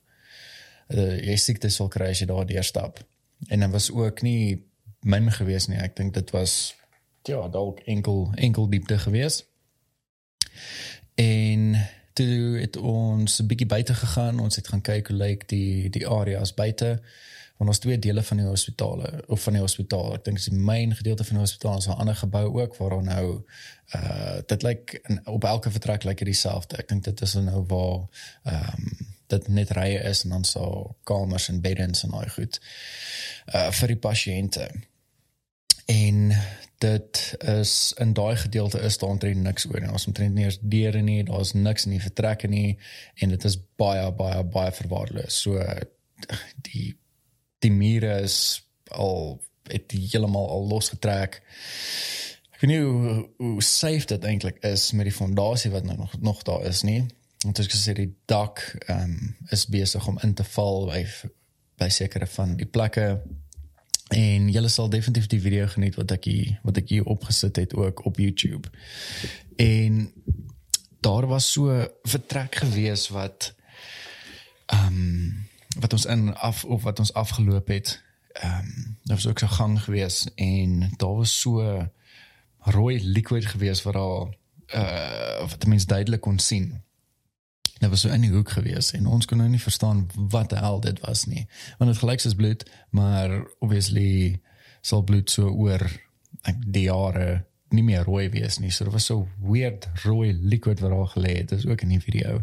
uh, 0.89 1.17
jy 1.19 1.37
siekte 1.41 1.71
sal 1.73 1.89
kry 1.93 2.13
as 2.13 2.23
jy 2.23 2.29
daar 2.31 2.47
deur 2.47 2.65
stap. 2.65 3.01
En 3.49 3.61
dit 3.61 3.71
was 3.71 3.91
ook 3.91 4.23
nie 4.23 4.65
min 5.07 5.31
geweest 5.33 5.69
nie. 5.69 5.79
Ek 5.79 5.97
dink 5.97 6.15
dit 6.15 6.31
was 6.35 6.75
ja, 7.27 7.49
dalk 7.49 7.83
enkel 7.87 8.31
enkel 8.35 8.69
diepte 8.71 8.99
gewees. 8.99 9.45
En 11.19 11.77
toe 12.17 12.59
het 12.61 12.77
ons 12.77 13.41
'n 13.41 13.47
bietjie 13.47 13.67
buite 13.67 13.95
gegaan. 13.95 14.41
Ons 14.41 14.57
het 14.57 14.69
gaan 14.69 14.81
kyk 14.81 15.09
hoe 15.09 15.17
lyk 15.17 15.49
die 15.49 15.91
die 15.91 16.09
areas 16.09 16.55
buite. 16.55 17.03
Want 17.57 17.71
ons 17.71 17.79
twee 17.79 17.99
dele 17.99 18.23
van 18.23 18.37
die 18.37 18.47
hospitale 18.47 19.25
of 19.27 19.43
van 19.43 19.53
die 19.57 19.63
hospitaal. 19.63 20.15
Ek 20.15 20.25
dink 20.25 20.37
dis 20.37 20.51
die 20.53 20.59
main 20.59 20.95
gedeelte 20.95 21.25
van 21.25 21.39
die 21.39 21.45
hospitaal 21.45 21.79
is 21.79 21.87
'n 21.89 22.01
ander 22.01 22.17
gebou 22.17 22.47
ook 22.61 22.77
waar 22.77 22.97
ons 22.99 23.07
nou 23.07 23.43
uh 23.97 24.39
dit 24.47 24.63
lyk 24.63 25.01
op 25.25 25.45
elke 25.45 25.71
vertrek 25.71 26.05
lyk 26.05 26.19
dit 26.19 26.27
dieselfde. 26.27 26.77
Ek 26.77 26.89
dink 26.89 27.05
dit 27.05 27.21
is 27.21 27.35
nou 27.35 27.65
waar 27.67 28.09
ehm 28.45 28.81
um, 28.81 29.15
dit 29.27 29.49
net 29.49 29.71
rye 29.71 29.99
is 29.99 30.23
en 30.25 30.31
dan 30.31 30.45
so 30.45 30.97
kamers 31.05 31.49
en 31.49 31.61
beddens 31.61 32.05
en 32.05 32.11
al 32.11 32.29
goed 32.29 32.61
uh 33.55 33.71
vir 33.71 33.89
die 33.89 34.03
pasiënte. 34.09 34.71
En 35.87 36.37
dit 36.79 37.37
is 37.39 37.93
in 37.99 38.13
daai 38.13 38.37
gedeelte 38.37 38.79
is 38.81 38.99
daar 38.99 39.11
omtrent 39.11 39.43
niks 39.43 39.67
oor 39.67 39.81
nie. 39.81 39.91
Ons 39.91 40.07
omtrent 40.07 40.35
nie 40.35 40.45
eens 40.45 40.59
deure 40.61 41.01
nie, 41.03 41.25
daar's 41.25 41.53
niks 41.53 41.85
in 41.85 41.95
die 41.97 42.03
vertrekke 42.03 42.49
nie 42.49 42.79
en 43.15 43.33
dit 43.33 43.45
is 43.45 43.59
baie 43.77 44.13
baie 44.13 44.45
baie 44.45 44.73
verwaarloos. 44.73 45.41
So 45.41 45.63
die 46.69 46.97
die 47.67 47.75
mure 47.75 48.21
is 48.25 48.39
al 48.95 49.37
het 49.67 49.93
heeltemal 49.93 50.49
al 50.55 50.69
losgetrek. 50.71 51.41
Ek 52.55 52.63
weet 52.63 52.71
nie 52.71 52.81
hoe, 52.81 53.17
hoe 53.43 53.63
safe 53.63 54.07
dit 54.15 54.25
eintlik 54.25 54.63
is 54.65 54.89
met 54.97 55.11
die 55.11 55.17
fondasie 55.17 55.73
wat 55.75 55.85
nou 55.85 55.99
nog 55.99 56.15
nog 56.23 56.45
daar 56.47 56.65
is 56.69 56.85
nie. 56.87 57.03
Want 57.45 57.59
as 57.61 57.69
ek 57.69 57.75
sê 57.77 57.97
die 57.99 58.13
dak 58.31 58.63
ehm 58.87 59.17
um, 59.17 59.35
is 59.55 59.67
besig 59.71 60.07
om 60.09 60.21
in 60.23 60.35
te 60.39 60.47
val 60.57 60.87
by 60.93 61.03
by 61.77 61.91
sekere 61.93 62.27
van 62.39 62.57
die 62.57 62.69
plekke 62.71 63.11
En 64.09 64.51
julle 64.51 64.69
sal 64.69 64.89
definitief 64.89 65.27
die 65.27 65.41
video 65.41 65.67
geniet 65.67 65.97
wat 65.99 66.13
ek 66.15 66.29
hier 66.31 66.59
wat 66.63 66.79
ek 66.79 66.93
hier 66.95 67.09
opgesit 67.11 67.59
het 67.59 67.75
ook 67.75 68.05
op 68.07 68.19
YouTube. 68.23 68.71
En 69.59 70.13
daar 71.03 71.27
was 71.27 71.51
so 71.53 71.75
vertrek 72.03 72.55
gewees 72.63 73.09
wat 73.09 73.55
ehm 74.67 74.87
um, 74.87 75.46
wat 75.81 75.93
ons 75.93 76.05
in 76.05 76.35
af 76.35 76.65
of 76.65 76.83
wat 76.83 76.99
ons 76.99 77.13
afgeloop 77.13 77.69
het. 77.69 78.03
Ehm 78.33 78.59
um, 78.59 78.99
daar 79.03 79.17
was 79.17 79.27
ook 79.27 79.39
so 79.39 79.47
gang 79.47 79.83
gewees 79.83 80.27
en 80.35 80.91
daar 80.97 81.15
was 81.15 81.41
so 81.41 81.87
rooi 82.59 83.05
liquid 83.05 83.47
gewees 83.47 83.83
wat 83.83 83.95
al 83.95 84.35
uh 84.75 85.41
wat 85.41 85.61
die 85.61 85.69
mens 85.69 85.87
duidelik 85.87 86.21
kon 86.21 86.39
sien. 86.39 86.83
Dit 87.79 87.91
was 87.91 88.01
so 88.01 88.09
in 88.09 88.21
die 88.21 88.33
hoek 88.33 88.51
gewees 88.51 88.91
en 88.93 89.07
ons 89.07 89.25
kon 89.25 89.39
nou 89.39 89.49
nie 89.49 89.61
verstaan 89.61 90.07
wat 90.15 90.51
die 90.51 90.59
hel 90.59 90.81
dit 90.81 91.01
was 91.01 91.25
nie. 91.25 91.47
Want 91.79 91.91
dit 91.91 92.01
gelyk 92.01 92.21
soos 92.21 92.35
bloed, 92.35 92.65
maar 92.91 93.47
obviously 93.59 94.41
sal 94.81 95.03
bloed 95.03 95.31
so 95.31 95.49
oor 95.49 95.83
ek 96.43 96.57
die 96.67 96.87
jare 96.89 97.45
nie 97.69 97.83
meer 97.83 98.05
rooi 98.07 98.29
wees 98.31 98.59
nie. 98.59 98.71
So 98.71 98.85
dit 98.85 98.93
was 98.93 99.09
so 99.09 99.27
weird 99.43 99.89
rooi 100.05 100.33
liquid 100.33 100.81
wat 100.81 100.91
daar 100.91 101.13
gelê 101.15 101.37
het. 101.41 101.49
Dit 101.49 101.59
is 101.59 101.67
ook 101.67 101.81
in 101.81 101.89
die 101.89 102.01
video. 102.01 102.43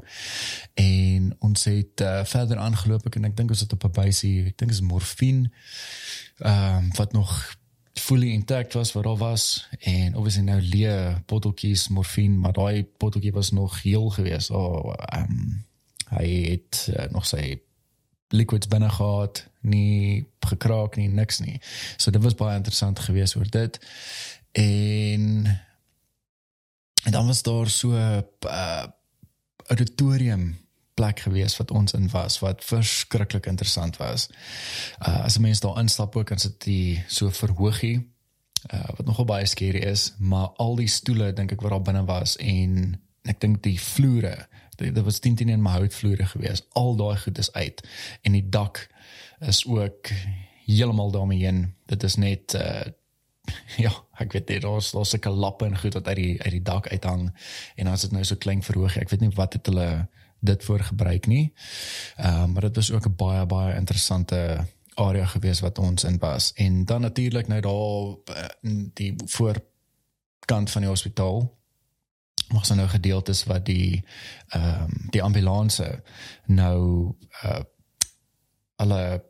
En 0.73 1.35
ons 1.39 1.63
het 1.63 2.01
uh, 2.01 2.23
verder 2.27 2.57
aangeloop 2.57 3.07
en 3.07 3.29
ek 3.31 3.37
dink 3.37 3.49
ons 3.55 3.63
het 3.63 3.73
op 3.73 3.83
'n 3.87 3.95
bysie, 4.01 4.45
ek 4.51 4.57
dink 4.57 4.71
is 4.71 4.81
morfine 4.81 5.51
ehm 6.43 6.77
um, 6.77 6.89
wat 6.97 7.13
nog 7.13 7.57
fully 7.93 8.31
intact 8.33 8.73
was 8.73 8.91
wat 8.91 9.05
al 9.05 9.17
was 9.17 9.69
en 9.79 10.15
obviously 10.15 10.43
nou 10.43 10.61
leë 10.61 11.23
botteltjies 11.25 11.87
morfine 11.87 12.37
maar 12.37 12.53
daai 12.53 12.87
botteltjie 12.97 13.31
was 13.31 13.51
nog 13.51 13.81
heel 13.81 14.09
gewees. 14.09 14.49
Oh, 14.49 14.93
um, 15.13 15.65
hy 16.09 16.27
het 16.49 16.87
uh, 16.89 17.05
nog 17.11 17.25
sy 17.25 17.61
liquids 18.33 18.67
binne 18.67 18.89
gehad, 18.89 19.43
nie 19.61 20.25
gekraak 20.45 20.97
nie, 20.97 21.07
niks 21.07 21.39
nie. 21.39 21.59
So 21.97 22.11
dit 22.11 22.23
was 22.23 22.35
baie 22.39 22.57
interessant 22.57 22.99
geweest 22.99 23.37
oor 23.37 23.49
dit. 23.49 23.79
En 24.51 25.45
en 27.03 27.11
dan 27.11 27.27
was 27.27 27.43
daar 27.43 27.69
so 27.69 27.93
'n 27.93 28.23
uh, 28.45 28.83
auditorium 29.67 30.57
plek 30.93 31.19
gewees 31.19 31.57
wat 31.57 31.71
ons 31.71 31.93
in 31.93 32.09
was 32.09 32.39
wat 32.39 32.63
verskriklik 32.63 33.45
interessant 33.45 33.97
was. 33.97 34.27
Uh 35.07 35.23
as 35.23 35.37
mense 35.37 35.61
daar 35.61 35.79
instap 35.79 36.15
ook 36.15 36.29
en 36.29 36.39
sit 36.39 36.61
die 36.63 37.03
so 37.07 37.29
verhoogie 37.29 37.97
uh 38.73 38.89
wat 38.97 39.05
nogal 39.05 39.25
baie 39.25 39.45
skerry 39.45 39.79
is, 39.79 40.13
maar 40.17 40.47
al 40.47 40.75
die 40.75 40.87
stoele 40.87 41.33
dink 41.33 41.51
ek 41.51 41.61
wat 41.61 41.71
daar 41.71 41.81
binne 41.81 42.05
was 42.05 42.35
en 42.37 43.01
ek 43.23 43.39
dink 43.39 43.63
die 43.63 43.79
vloere, 43.79 44.47
dit 44.75 45.03
was 45.03 45.19
teen 45.19 45.35
teen 45.35 45.49
in 45.49 45.61
my 45.61 45.71
houtvloere 45.77 46.25
gewees. 46.25 46.65
Al 46.71 46.95
daai 46.95 47.17
goed 47.17 47.37
is 47.37 47.51
uit 47.53 47.87
en 48.21 48.31
die 48.31 48.49
dak 48.49 48.87
is 49.39 49.65
ook 49.67 50.09
heeltemal 50.65 51.11
daarmee 51.11 51.39
heen. 51.45 51.73
Dit 51.85 52.03
is 52.03 52.15
net 52.15 52.53
uh 52.53 52.83
ja, 53.85 53.91
ek 54.23 54.31
weet 54.31 54.47
dit 54.47 54.61
daar's 54.63 54.93
daar's 54.95 55.09
sulke 55.11 55.29
lappe 55.29 55.65
en 55.65 55.75
goed 55.77 55.93
wat 55.97 56.07
uit 56.07 56.15
die 56.15 56.41
uit 56.41 56.51
die 56.51 56.61
dak 56.63 56.87
uithang 56.87 57.25
en 57.75 57.87
is 57.91 58.05
dit 58.05 58.13
nou 58.15 58.23
so 58.23 58.39
klein 58.39 58.63
verhoogie. 58.63 59.01
Ek 59.01 59.11
weet 59.11 59.25
nie 59.25 59.33
wat 59.35 59.57
het 59.57 59.67
hulle 59.67 59.87
dit 60.39 60.63
voor 60.63 60.79
gebruik 60.79 61.27
nie. 61.27 61.51
Ehm 62.15 62.43
um, 62.43 62.53
maar 62.53 62.69
dit 62.69 62.75
was 62.75 62.91
ook 62.91 63.07
'n 63.07 63.15
baie 63.15 63.45
baie 63.45 63.75
interessante 63.75 64.39
area 64.93 65.25
gewees 65.25 65.59
wat 65.59 65.79
ons 65.79 66.03
in 66.03 66.17
was. 66.17 66.53
En 66.53 66.85
dan 66.85 67.01
natuurlik 67.01 67.47
nou 67.47 67.61
daar 67.61 68.35
eh, 68.37 68.79
die 68.93 69.13
voorkant 69.25 70.69
van 70.71 70.81
die 70.81 70.89
hospitaal 70.89 71.57
was 72.47 72.69
er 72.69 72.75
nou 72.75 72.87
gedeeltes 72.87 73.43
wat 73.43 73.65
die 73.65 74.03
ehm 74.49 74.83
um, 74.83 75.09
die 75.09 75.23
ambulanse 75.23 76.03
nou 76.45 77.13
uh 77.43 77.61
alle 78.75 79.23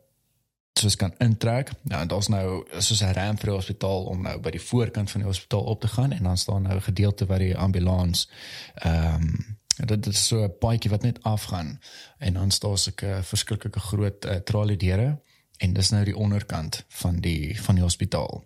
soos 0.78 0.96
kan 0.96 1.14
intrek. 1.18 1.70
Nou 1.82 2.00
en 2.02 2.08
daar's 2.08 2.28
nou 2.28 2.66
soos 2.78 3.02
'n 3.02 3.12
ramp 3.12 3.38
vir 3.40 3.48
die 3.48 3.56
hospitaal 3.56 4.04
om 4.04 4.22
nou 4.22 4.38
by 4.40 4.50
die 4.50 4.60
voorkant 4.60 5.10
van 5.10 5.20
die 5.20 5.28
hospitaal 5.28 5.62
op 5.62 5.80
te 5.80 5.88
gaan 5.88 6.12
en 6.12 6.22
dan 6.22 6.38
staan 6.38 6.62
nou 6.62 6.74
'n 6.74 6.82
gedeelte 6.82 7.26
waar 7.26 7.38
die 7.38 7.56
ambulans 7.56 8.30
ehm 8.74 9.14
um, 9.14 9.58
dit 9.76 10.06
is 10.06 10.26
so 10.26 10.44
'n 10.44 10.58
paadjie 10.58 10.90
wat 10.90 11.02
net 11.02 11.22
afgaan 11.22 11.80
en 12.18 12.32
dan 12.32 12.50
staan 12.50 12.78
sulke 12.78 13.18
verskriklike 13.22 13.80
groot 13.80 14.24
uh, 14.24 14.34
tralie 14.34 14.76
deure 14.76 15.20
en 15.56 15.72
dis 15.72 15.90
nou 15.90 16.04
die 16.04 16.16
onderkant 16.16 16.84
van 16.88 17.20
die 17.20 17.62
van 17.62 17.74
die 17.74 17.84
hospitaal. 17.84 18.44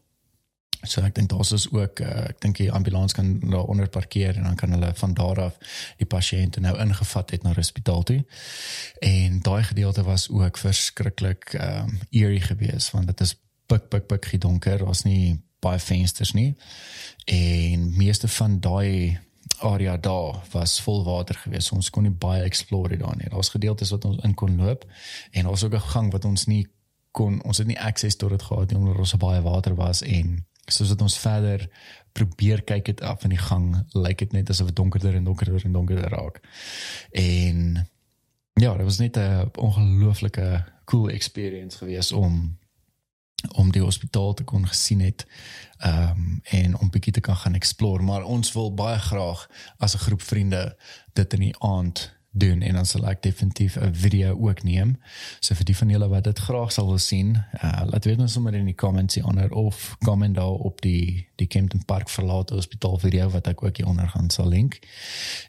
So 0.83 1.03
ek 1.03 1.15
dink 1.15 1.31
daar's 1.33 1.67
ook 1.73 2.01
uh, 2.01 2.29
ek 2.31 2.41
dink 2.41 2.61
die 2.61 2.71
ambulans 2.73 3.13
kan 3.13 3.41
daar 3.41 3.67
onder 3.67 3.89
parkeer 3.89 4.37
en 4.37 4.47
dan 4.47 4.57
kan 4.57 4.71
hulle 4.71 4.93
van 4.95 5.15
daar 5.15 5.41
af 5.41 5.59
die 5.99 6.07
pasiënte 6.07 6.61
nou 6.61 6.77
ingevat 6.79 7.31
het 7.35 7.43
na 7.43 7.55
hospitaal 7.55 8.03
toe. 8.03 8.21
En 9.03 9.41
daai 9.43 9.63
gedeelte 9.63 10.03
was 10.07 10.29
ook 10.31 10.59
verskriklik 10.59 11.53
um 11.59 11.99
eerie 12.11 12.41
geweest 12.41 12.91
want 12.95 13.07
dit 13.07 13.21
is 13.21 13.35
pik 13.67 13.89
pik 13.89 14.07
pik 14.07 14.25
gedonker, 14.25 14.85
was 14.85 15.03
nie 15.05 15.43
baie 15.61 15.79
vensters 15.79 16.33
nie. 16.33 16.55
En 17.27 17.91
meeste 17.97 18.29
van 18.29 18.61
daai 18.61 19.19
area 19.59 19.97
daar 19.97 20.45
was 20.53 20.81
vol 20.81 21.05
water 21.05 21.35
geweest. 21.35 21.73
Ons 21.73 21.91
kon 21.91 22.07
nie 22.07 22.15
baie 22.15 22.43
explore 22.43 22.97
daar 22.97 23.17
nie. 23.17 23.29
Daar's 23.29 23.51
gedeeltes 23.51 23.91
wat 23.91 24.05
ons 24.05 24.23
in 24.23 24.35
kon 24.35 24.57
loop 24.57 24.87
en 25.31 25.45
daar's 25.45 25.65
ook 25.65 25.75
'n 25.75 25.91
gang 25.91 26.13
wat 26.13 26.25
ons 26.25 26.47
nie 26.47 26.67
kon 27.11 27.43
ons 27.43 27.59
het 27.59 27.67
nie 27.67 27.81
access 27.81 28.17
tot 28.17 28.31
dit 28.31 28.43
gehad 28.43 28.71
nie 28.71 28.79
omdat 28.79 28.97
daar 28.97 29.07
so 29.07 29.17
baie 29.17 29.43
water 29.43 29.75
was 29.75 30.03
en 30.03 30.47
soos 30.71 30.89
wat 30.89 31.03
ons 31.03 31.19
verder 31.19 31.69
probeer 32.13 32.63
kyk 32.63 32.87
het 32.87 33.01
af 33.01 33.23
in 33.25 33.31
die 33.31 33.39
gang, 33.39 33.85
lyk 33.93 34.19
dit 34.19 34.33
net 34.33 34.51
asof 34.51 34.67
dit 34.67 34.77
donkerder 34.77 35.15
en 35.15 35.25
donkerder 35.25 35.65
en 35.65 35.73
donkerder 35.73 36.09
raak. 36.09 36.41
En 37.11 37.87
ja, 38.55 38.75
dit 38.75 38.85
was 38.85 38.99
net 38.99 39.17
'n 39.17 39.51
ongelooflike 39.55 40.65
cool 40.85 41.09
experience 41.09 41.79
geweest 41.79 42.13
om 42.13 42.59
om 43.53 43.71
die 43.73 43.83
hospitaal 43.83 44.35
te 44.35 44.45
kon 44.45 44.67
gesien 44.67 45.01
het 45.01 45.27
ehm 45.79 46.11
um, 46.11 46.41
en 46.43 46.79
om 46.79 46.91
bietjie 46.91 47.13
te 47.13 47.21
kan 47.21 47.37
gaan 47.37 47.55
explore 47.55 48.03
maar 48.03 48.25
ons 48.25 48.53
wil 48.53 48.75
baie 48.75 48.99
graag 48.99 49.51
as 49.77 49.95
'n 49.95 49.99
groep 49.99 50.23
vriende 50.23 50.79
dit 51.13 51.33
in 51.33 51.41
die 51.41 51.59
aand 51.59 52.18
doen 52.39 52.63
en 52.63 52.75
dan 52.75 52.87
sal 52.87 53.07
ek 53.09 53.23
definitief 53.23 53.77
'n 53.77 53.95
video 53.95 54.39
ook 54.39 54.63
neem. 54.63 54.97
So 55.41 55.55
vir 55.55 55.65
die 55.65 55.77
van 55.77 55.89
julle 55.89 56.09
wat 56.09 56.25
dit 56.25 56.39
graag 56.39 56.73
sal 56.73 56.87
wil 56.87 56.99
sien, 56.99 57.45
uh, 57.63 57.83
laat 57.85 58.05
weet 58.05 58.19
ons 58.19 58.33
sommer 58.33 58.55
in 58.55 58.65
die 58.65 58.75
comments 58.75 59.15
hier 59.15 59.27
onder 59.27 59.53
of 59.53 59.97
comment 59.99 60.35
daar 60.35 60.59
op 60.71 60.81
die 60.81 61.29
die 61.37 61.47
Kempton 61.47 61.85
Park 61.85 62.09
verlate 62.09 62.55
hospitaal 62.55 62.99
video 62.99 63.29
wat 63.31 63.47
ek 63.47 63.63
ook 63.63 63.77
hier 63.77 63.87
onder 63.87 64.09
gaan 64.09 64.31
sal 64.31 64.49
link. 64.49 64.79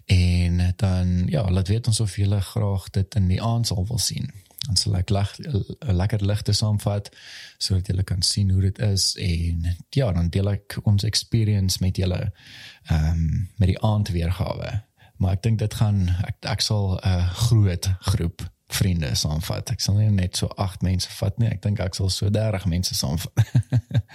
En 0.05 0.73
dan 0.75 1.27
ja, 1.27 1.49
laat 1.51 1.67
weet 1.67 1.87
ons 1.87 1.99
of 1.99 2.15
julle 2.15 2.41
graag 2.41 2.89
dit 2.89 3.15
in 3.15 3.27
die 3.27 3.41
aand 3.41 3.67
sal 3.67 3.85
wil 3.87 3.97
sien. 3.97 4.31
Dan 4.67 4.75
sal 4.75 4.95
ek 4.95 5.09
lag, 5.09 5.31
lekker 5.79 6.25
ligte 6.25 6.53
saamvat 6.53 7.09
sodat 7.57 7.87
julle 7.87 8.03
kan 8.03 8.21
sien 8.21 8.49
hoe 8.49 8.61
dit 8.61 8.79
is 8.79 9.15
en 9.15 9.77
ja, 9.89 10.11
dan 10.11 10.29
deel 10.29 10.51
ek 10.51 10.77
ons 10.83 11.03
experience 11.03 11.79
met 11.81 11.97
julle 11.97 12.31
ehm 12.89 13.09
um, 13.11 13.49
met 13.55 13.67
die 13.67 13.81
aand 13.81 14.09
weergawe 14.09 14.88
maar 15.19 15.35
ek 15.35 15.43
dink 15.43 15.59
dit 15.59 15.73
gaan 15.81 16.07
ek 16.27 16.47
ek 16.55 16.63
sal 16.63 16.95
'n 16.95 17.07
uh, 17.07 17.27
groot 17.47 17.91
groep 18.11 18.45
vriende 18.69 19.15
saamvat. 19.17 19.71
Ek 19.73 19.81
sal 19.81 19.97
nie 19.97 20.09
net 20.13 20.37
so 20.37 20.47
8 20.61 20.83
mense 20.85 21.09
vat 21.17 21.37
nie. 21.41 21.49
Ek 21.49 21.61
dink 21.63 21.79
ek 21.81 21.97
sal 21.97 22.11
so 22.13 22.29
30 22.29 22.67
mense 22.69 22.95
saamvat. 22.95 23.33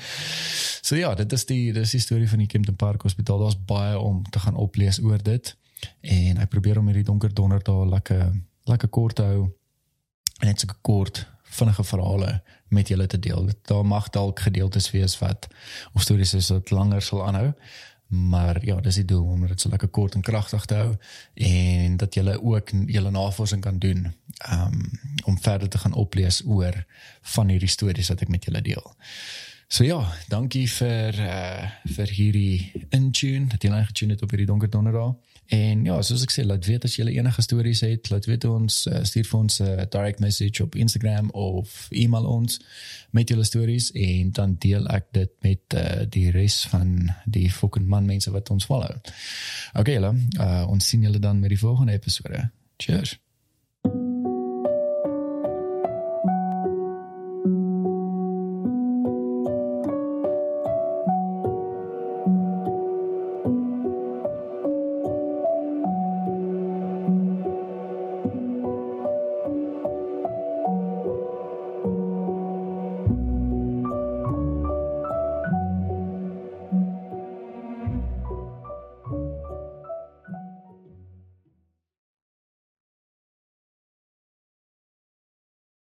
so 0.89 0.97
ja, 0.97 1.15
dit 1.19 1.33
is 1.33 1.45
die 1.51 1.73
dis 1.75 1.95
die 1.97 2.03
storie 2.03 2.29
van 2.31 2.45
die 2.45 2.49
Kempton 2.51 2.79
Park 2.79 3.03
Hospitaal. 3.03 3.43
Daar's 3.43 3.59
baie 3.59 3.99
om 3.99 4.23
te 4.31 4.39
gaan 4.39 4.57
oplees 4.57 5.03
oor 5.03 5.23
dit. 5.23 5.57
En 6.01 6.41
ek 6.41 6.53
probeer 6.55 6.79
om 6.79 6.87
hierdie 6.87 7.07
donker 7.07 7.35
donderdag 7.35 7.85
lekker 7.97 8.33
lekker 8.71 8.89
kort 8.89 9.19
te 9.19 9.27
hou. 9.29 9.49
En 10.41 10.47
net 10.49 10.63
so 10.63 10.71
kort 10.87 11.27
vinnige 11.55 11.85
verhale 11.85 12.43
met 12.75 12.89
julle 12.89 13.07
te 13.07 13.19
deel. 13.19 13.51
Daar 13.69 13.87
mag 13.87 14.09
dalk 14.15 14.41
gedeeltes 14.41 14.91
wees 14.95 15.19
wat 15.19 15.49
of 15.93 16.03
stories 16.03 16.35
is 16.35 16.49
wat 16.55 16.71
langer 16.71 17.03
sal 17.03 17.27
aanhou 17.27 17.51
maar 18.09 18.65
ja, 18.65 18.81
dis 18.81 18.95
die 18.95 19.05
doel 19.05 19.25
om 19.25 19.47
dit 19.47 19.61
so 19.61 19.69
lekker 19.69 19.89
kort 19.89 20.15
en 20.15 20.23
kragtig 20.23 20.65
te 20.65 20.75
hou 20.75 20.93
en 21.35 21.97
dat 21.97 22.15
jy 22.15 22.37
ook 22.37 22.71
julle 22.87 23.11
navorsing 23.11 23.63
kan 23.63 23.79
doen 23.79 24.13
um, 24.51 24.91
om 25.25 25.41
verder 25.41 25.69
te 25.69 25.79
gaan 25.79 25.93
oplees 25.93 26.43
oor 26.47 26.85
van 27.35 27.49
hierdie 27.49 27.69
stories 27.69 28.09
wat 28.09 28.21
ek 28.21 28.29
met 28.29 28.45
julle 28.45 28.63
deel. 28.63 28.95
So 29.69 29.85
ja, 29.85 30.01
dankie 30.29 30.67
vir 30.71 31.17
uh, 31.25 31.71
vir 31.97 32.11
hierdie 32.15 32.85
intune 32.95 33.49
dat 33.51 33.65
jy 33.65 33.73
nou 33.73 33.85
getune 33.89 34.15
het 34.15 34.23
op 34.23 34.31
hierdie 34.31 34.47
donker 34.47 34.71
donderdag. 34.71 35.15
En 35.53 35.85
ja, 35.85 35.97
soos 36.03 36.23
ek 36.25 36.33
sê, 36.33 36.45
laat 36.47 36.65
weet 36.65 36.87
as 36.89 36.97
jy 36.97 37.05
enige 37.13 37.43
stories 37.45 37.83
het, 37.85 38.09
laat 38.13 38.29
weet 38.29 38.47
ons 38.49 38.79
uh, 38.89 39.03
stuur 39.05 39.27
vir 39.29 39.39
ons 39.41 39.59
'n 39.61 39.67
uh, 39.67 39.87
direct 39.91 40.21
message 40.21 40.63
op 40.63 40.75
Instagram 40.75 41.31
of 41.31 41.89
e-mail 41.91 42.27
ons 42.27 42.61
met 43.11 43.29
julle 43.29 43.45
stories 43.45 43.91
en 43.93 44.31
dan 44.33 44.57
deel 44.59 44.89
ek 44.89 45.11
dit 45.13 45.33
met 45.41 45.77
uh, 45.77 46.05
die 46.09 46.31
res 46.31 46.65
van 46.73 47.11
die 47.25 47.51
fucking 47.51 47.87
man 47.87 48.07
mense 48.07 48.31
wat 48.31 48.51
ons 48.51 48.65
follow. 48.65 48.97
Okay, 49.75 49.95
julle, 50.01 50.15
uh, 50.41 50.65
ons 50.69 50.89
sien 50.89 51.03
julle 51.03 51.19
dan 51.19 51.41
met 51.41 51.53
die 51.53 51.61
volgende 51.61 51.93
episode. 51.93 52.51
Cheers. 52.77 53.24